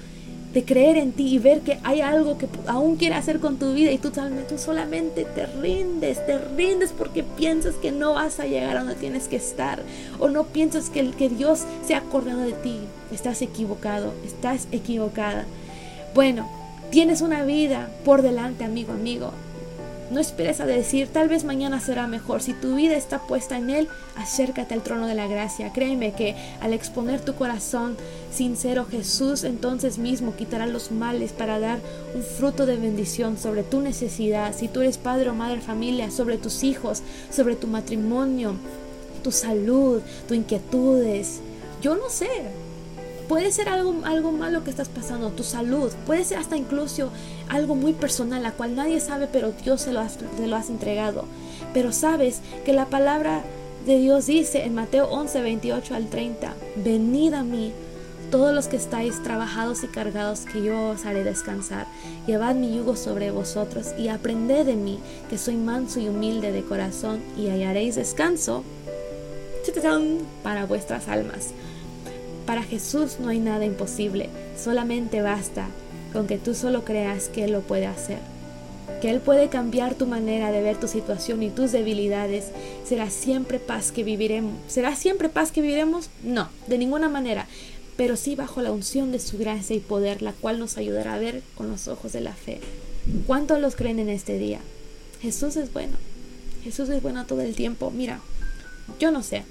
de 0.54 0.64
creer 0.64 0.96
en 0.96 1.12
ti 1.12 1.34
y 1.34 1.38
ver 1.40 1.62
que 1.62 1.78
hay 1.82 2.00
algo 2.00 2.38
que 2.38 2.46
aún 2.68 2.94
quiere 2.94 3.16
hacer 3.16 3.40
con 3.40 3.58
tu 3.58 3.74
vida 3.74 3.90
y 3.90 3.98
tú, 3.98 4.12
tú 4.12 4.56
solamente 4.56 5.24
te 5.24 5.46
rindes, 5.46 6.24
te 6.24 6.38
rindes 6.38 6.92
porque 6.92 7.24
piensas 7.24 7.74
que 7.74 7.90
no 7.90 8.14
vas 8.14 8.38
a 8.38 8.46
llegar 8.46 8.76
a 8.76 8.80
donde 8.80 8.94
tienes 8.94 9.26
que 9.26 9.34
estar 9.34 9.82
o 10.20 10.28
no 10.28 10.44
piensas 10.44 10.90
que, 10.90 11.10
que 11.10 11.28
Dios 11.28 11.64
se 11.84 11.94
ha 11.94 11.98
acordado 11.98 12.40
de 12.40 12.52
ti. 12.52 12.78
Estás 13.12 13.42
equivocado, 13.42 14.14
estás 14.24 14.68
equivocada. 14.70 15.44
Bueno, 16.14 16.48
tienes 16.90 17.20
una 17.20 17.44
vida 17.44 17.90
por 18.04 18.22
delante, 18.22 18.62
amigo, 18.62 18.92
amigo. 18.92 19.32
No 20.10 20.20
esperes 20.20 20.60
a 20.60 20.66
decir, 20.66 21.08
tal 21.08 21.28
vez 21.28 21.44
mañana 21.44 21.80
será 21.80 22.06
mejor. 22.06 22.42
Si 22.42 22.52
tu 22.52 22.76
vida 22.76 22.94
está 22.94 23.20
puesta 23.20 23.56
en 23.56 23.70
Él, 23.70 23.88
acércate 24.16 24.74
al 24.74 24.82
trono 24.82 25.06
de 25.06 25.14
la 25.14 25.26
gracia. 25.26 25.72
Créeme 25.72 26.12
que 26.12 26.36
al 26.60 26.72
exponer 26.72 27.20
tu 27.20 27.34
corazón 27.34 27.96
sincero, 28.30 28.86
Jesús 28.90 29.44
entonces 29.44 29.98
mismo 29.98 30.36
quitará 30.36 30.66
los 30.66 30.92
males 30.92 31.32
para 31.32 31.58
dar 31.58 31.78
un 32.14 32.22
fruto 32.22 32.66
de 32.66 32.76
bendición 32.76 33.38
sobre 33.38 33.62
tu 33.62 33.80
necesidad. 33.80 34.54
Si 34.54 34.68
tú 34.68 34.82
eres 34.82 34.98
padre 34.98 35.30
o 35.30 35.34
madre 35.34 35.60
familia, 35.60 36.10
sobre 36.10 36.36
tus 36.36 36.64
hijos, 36.64 37.02
sobre 37.30 37.56
tu 37.56 37.66
matrimonio, 37.66 38.54
tu 39.22 39.32
salud, 39.32 40.02
tus 40.28 40.36
inquietudes. 40.36 41.40
Yo 41.80 41.96
no 41.96 42.08
sé, 42.08 42.28
Puede 43.28 43.52
ser 43.52 43.70
algo, 43.70 43.94
algo 44.04 44.32
malo 44.32 44.64
que 44.64 44.70
estás 44.70 44.88
pasando, 44.88 45.30
tu 45.30 45.44
salud. 45.44 45.90
Puede 46.06 46.24
ser 46.24 46.38
hasta 46.38 46.56
incluso 46.56 47.10
algo 47.48 47.74
muy 47.74 47.94
personal, 47.94 48.42
la 48.42 48.52
cual 48.52 48.76
nadie 48.76 49.00
sabe, 49.00 49.28
pero 49.32 49.52
Dios 49.52 49.82
se 49.82 49.92
lo, 49.92 50.00
has, 50.00 50.18
lo 50.38 50.56
has 50.56 50.68
entregado. 50.68 51.24
Pero 51.72 51.92
sabes 51.92 52.40
que 52.64 52.74
la 52.74 52.86
palabra 52.86 53.42
de 53.86 53.98
Dios 53.98 54.26
dice 54.26 54.64
en 54.64 54.74
Mateo 54.74 55.06
11, 55.06 55.40
28 55.40 55.94
al 55.94 56.08
30, 56.08 56.54
venid 56.76 57.32
a 57.32 57.42
mí 57.42 57.72
todos 58.30 58.54
los 58.54 58.68
que 58.68 58.76
estáis 58.76 59.22
trabajados 59.22 59.84
y 59.84 59.86
cargados, 59.86 60.40
que 60.40 60.62
yo 60.62 60.90
os 60.90 61.06
haré 61.06 61.24
descansar. 61.24 61.86
Llevad 62.26 62.56
mi 62.56 62.76
yugo 62.76 62.96
sobre 62.96 63.30
vosotros 63.30 63.94
y 63.98 64.08
aprended 64.08 64.66
de 64.66 64.76
mí, 64.76 64.98
que 65.30 65.38
soy 65.38 65.56
manso 65.56 66.00
y 66.00 66.08
humilde 66.08 66.52
de 66.52 66.62
corazón, 66.62 67.20
y 67.38 67.48
hallaréis 67.48 67.94
descanso 67.94 68.64
para 70.42 70.66
vuestras 70.66 71.08
almas 71.08 71.52
para 72.46 72.62
Jesús 72.62 73.16
no 73.20 73.28
hay 73.28 73.38
nada 73.38 73.64
imposible, 73.64 74.28
solamente 74.62 75.22
basta 75.22 75.68
con 76.12 76.26
que 76.26 76.38
tú 76.38 76.54
solo 76.54 76.84
creas 76.84 77.28
que 77.28 77.44
Él 77.44 77.52
lo 77.52 77.62
puede 77.62 77.86
hacer. 77.86 78.18
Que 79.00 79.10
Él 79.10 79.20
puede 79.20 79.48
cambiar 79.48 79.94
tu 79.94 80.06
manera 80.06 80.52
de 80.52 80.62
ver 80.62 80.78
tu 80.78 80.88
situación 80.88 81.42
y 81.42 81.50
tus 81.50 81.72
debilidades. 81.72 82.46
¿Será 82.86 83.10
siempre 83.10 83.58
paz 83.58 83.92
que 83.92 84.04
viviremos? 84.04 84.54
¿Será 84.68 84.94
siempre 84.94 85.28
paz 85.28 85.50
que 85.50 85.60
viviremos? 85.60 86.10
No, 86.22 86.48
de 86.68 86.78
ninguna 86.78 87.08
manera. 87.08 87.46
Pero 87.96 88.16
sí 88.16 88.36
bajo 88.36 88.62
la 88.62 88.72
unción 88.72 89.10
de 89.10 89.20
su 89.20 89.38
gracia 89.38 89.74
y 89.74 89.80
poder, 89.80 90.22
la 90.22 90.32
cual 90.32 90.58
nos 90.58 90.76
ayudará 90.76 91.14
a 91.14 91.18
ver 91.18 91.42
con 91.54 91.70
los 91.70 91.88
ojos 91.88 92.12
de 92.12 92.20
la 92.20 92.32
fe. 92.32 92.60
¿Cuántos 93.26 93.58
los 93.60 93.74
creen 93.74 93.98
en 93.98 94.08
este 94.08 94.38
día? 94.38 94.60
Jesús 95.20 95.56
es 95.56 95.72
bueno. 95.72 95.96
Jesús 96.62 96.88
es 96.90 97.02
bueno 97.02 97.26
todo 97.26 97.40
el 97.40 97.54
tiempo. 97.54 97.90
Mira, 97.90 98.20
yo 99.00 99.10
no 99.10 99.22
sé 99.22 99.42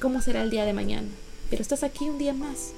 cómo 0.00 0.20
será 0.20 0.42
el 0.42 0.50
día 0.50 0.64
de 0.64 0.72
mañana 0.72 1.08
pero 1.50 1.62
estás 1.62 1.82
aquí 1.82 2.08
un 2.08 2.18
día 2.18 2.32
más. 2.32 2.72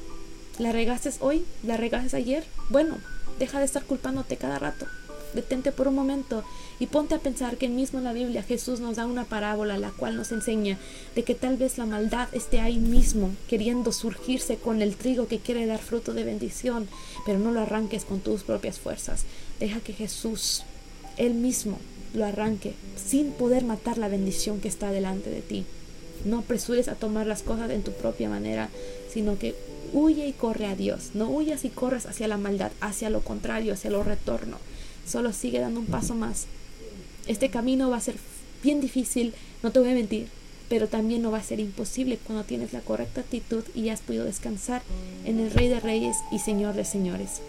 ¿La 0.58 0.72
regaste 0.72 1.10
hoy? 1.20 1.44
¿La 1.62 1.76
regaste 1.76 2.16
ayer? 2.16 2.44
Bueno, 2.70 2.96
deja 3.38 3.58
de 3.58 3.64
estar 3.64 3.84
culpándote 3.84 4.36
cada 4.36 4.58
rato. 4.58 4.86
Detente 5.34 5.70
por 5.70 5.88
un 5.88 5.94
momento 5.94 6.44
y 6.78 6.86
ponte 6.86 7.14
a 7.14 7.18
pensar 7.18 7.58
que 7.58 7.68
mismo 7.68 7.98
en 7.98 8.04
la 8.04 8.14
Biblia 8.14 8.42
Jesús 8.42 8.80
nos 8.80 8.96
da 8.96 9.04
una 9.04 9.24
parábola 9.24 9.76
la 9.76 9.90
cual 9.90 10.16
nos 10.16 10.32
enseña 10.32 10.78
de 11.14 11.24
que 11.24 11.34
tal 11.34 11.58
vez 11.58 11.76
la 11.76 11.84
maldad 11.84 12.28
esté 12.32 12.60
ahí 12.60 12.78
mismo 12.78 13.30
queriendo 13.48 13.92
surgirse 13.92 14.56
con 14.56 14.80
el 14.80 14.96
trigo 14.96 15.28
que 15.28 15.38
quiere 15.38 15.66
dar 15.66 15.80
fruto 15.80 16.14
de 16.14 16.24
bendición, 16.24 16.88
pero 17.26 17.38
no 17.38 17.52
lo 17.52 17.60
arranques 17.60 18.04
con 18.06 18.20
tus 18.20 18.44
propias 18.44 18.78
fuerzas. 18.78 19.24
Deja 19.60 19.80
que 19.80 19.92
Jesús, 19.92 20.62
Él 21.18 21.34
mismo, 21.34 21.78
lo 22.14 22.24
arranque 22.24 22.74
sin 22.96 23.32
poder 23.32 23.64
matar 23.64 23.98
la 23.98 24.08
bendición 24.08 24.60
que 24.60 24.68
está 24.68 24.90
delante 24.90 25.28
de 25.28 25.42
ti. 25.42 25.66
No 26.24 26.40
apresures 26.40 26.88
a 26.88 26.94
tomar 26.94 27.26
las 27.26 27.42
cosas 27.42 27.70
en 27.70 27.82
tu 27.82 27.92
propia 27.92 28.28
manera, 28.28 28.68
sino 29.12 29.38
que 29.38 29.54
huye 29.92 30.26
y 30.26 30.32
corre 30.32 30.66
a 30.66 30.76
Dios. 30.76 31.10
No 31.14 31.28
huyas 31.28 31.64
y 31.64 31.70
corres 31.70 32.06
hacia 32.06 32.28
la 32.28 32.38
maldad, 32.38 32.72
hacia 32.80 33.10
lo 33.10 33.20
contrario, 33.20 33.72
hacia 33.72 33.90
lo 33.90 34.02
retorno. 34.02 34.58
Solo 35.06 35.32
sigue 35.32 35.60
dando 35.60 35.80
un 35.80 35.86
paso 35.86 36.14
más. 36.14 36.46
Este 37.26 37.50
camino 37.50 37.90
va 37.90 37.96
a 37.96 38.00
ser 38.00 38.16
bien 38.62 38.80
difícil, 38.80 39.34
no 39.62 39.70
te 39.70 39.78
voy 39.78 39.90
a 39.90 39.94
mentir, 39.94 40.28
pero 40.68 40.88
también 40.88 41.22
no 41.22 41.30
va 41.30 41.38
a 41.38 41.42
ser 41.42 41.60
imposible 41.60 42.18
cuando 42.24 42.44
tienes 42.44 42.72
la 42.72 42.80
correcta 42.80 43.20
actitud 43.20 43.64
y 43.74 43.88
has 43.90 44.00
podido 44.00 44.24
descansar 44.24 44.82
en 45.24 45.40
el 45.40 45.50
Rey 45.50 45.68
de 45.68 45.80
Reyes 45.80 46.16
y 46.32 46.40
Señor 46.40 46.74
de 46.74 46.84
Señores. 46.84 47.40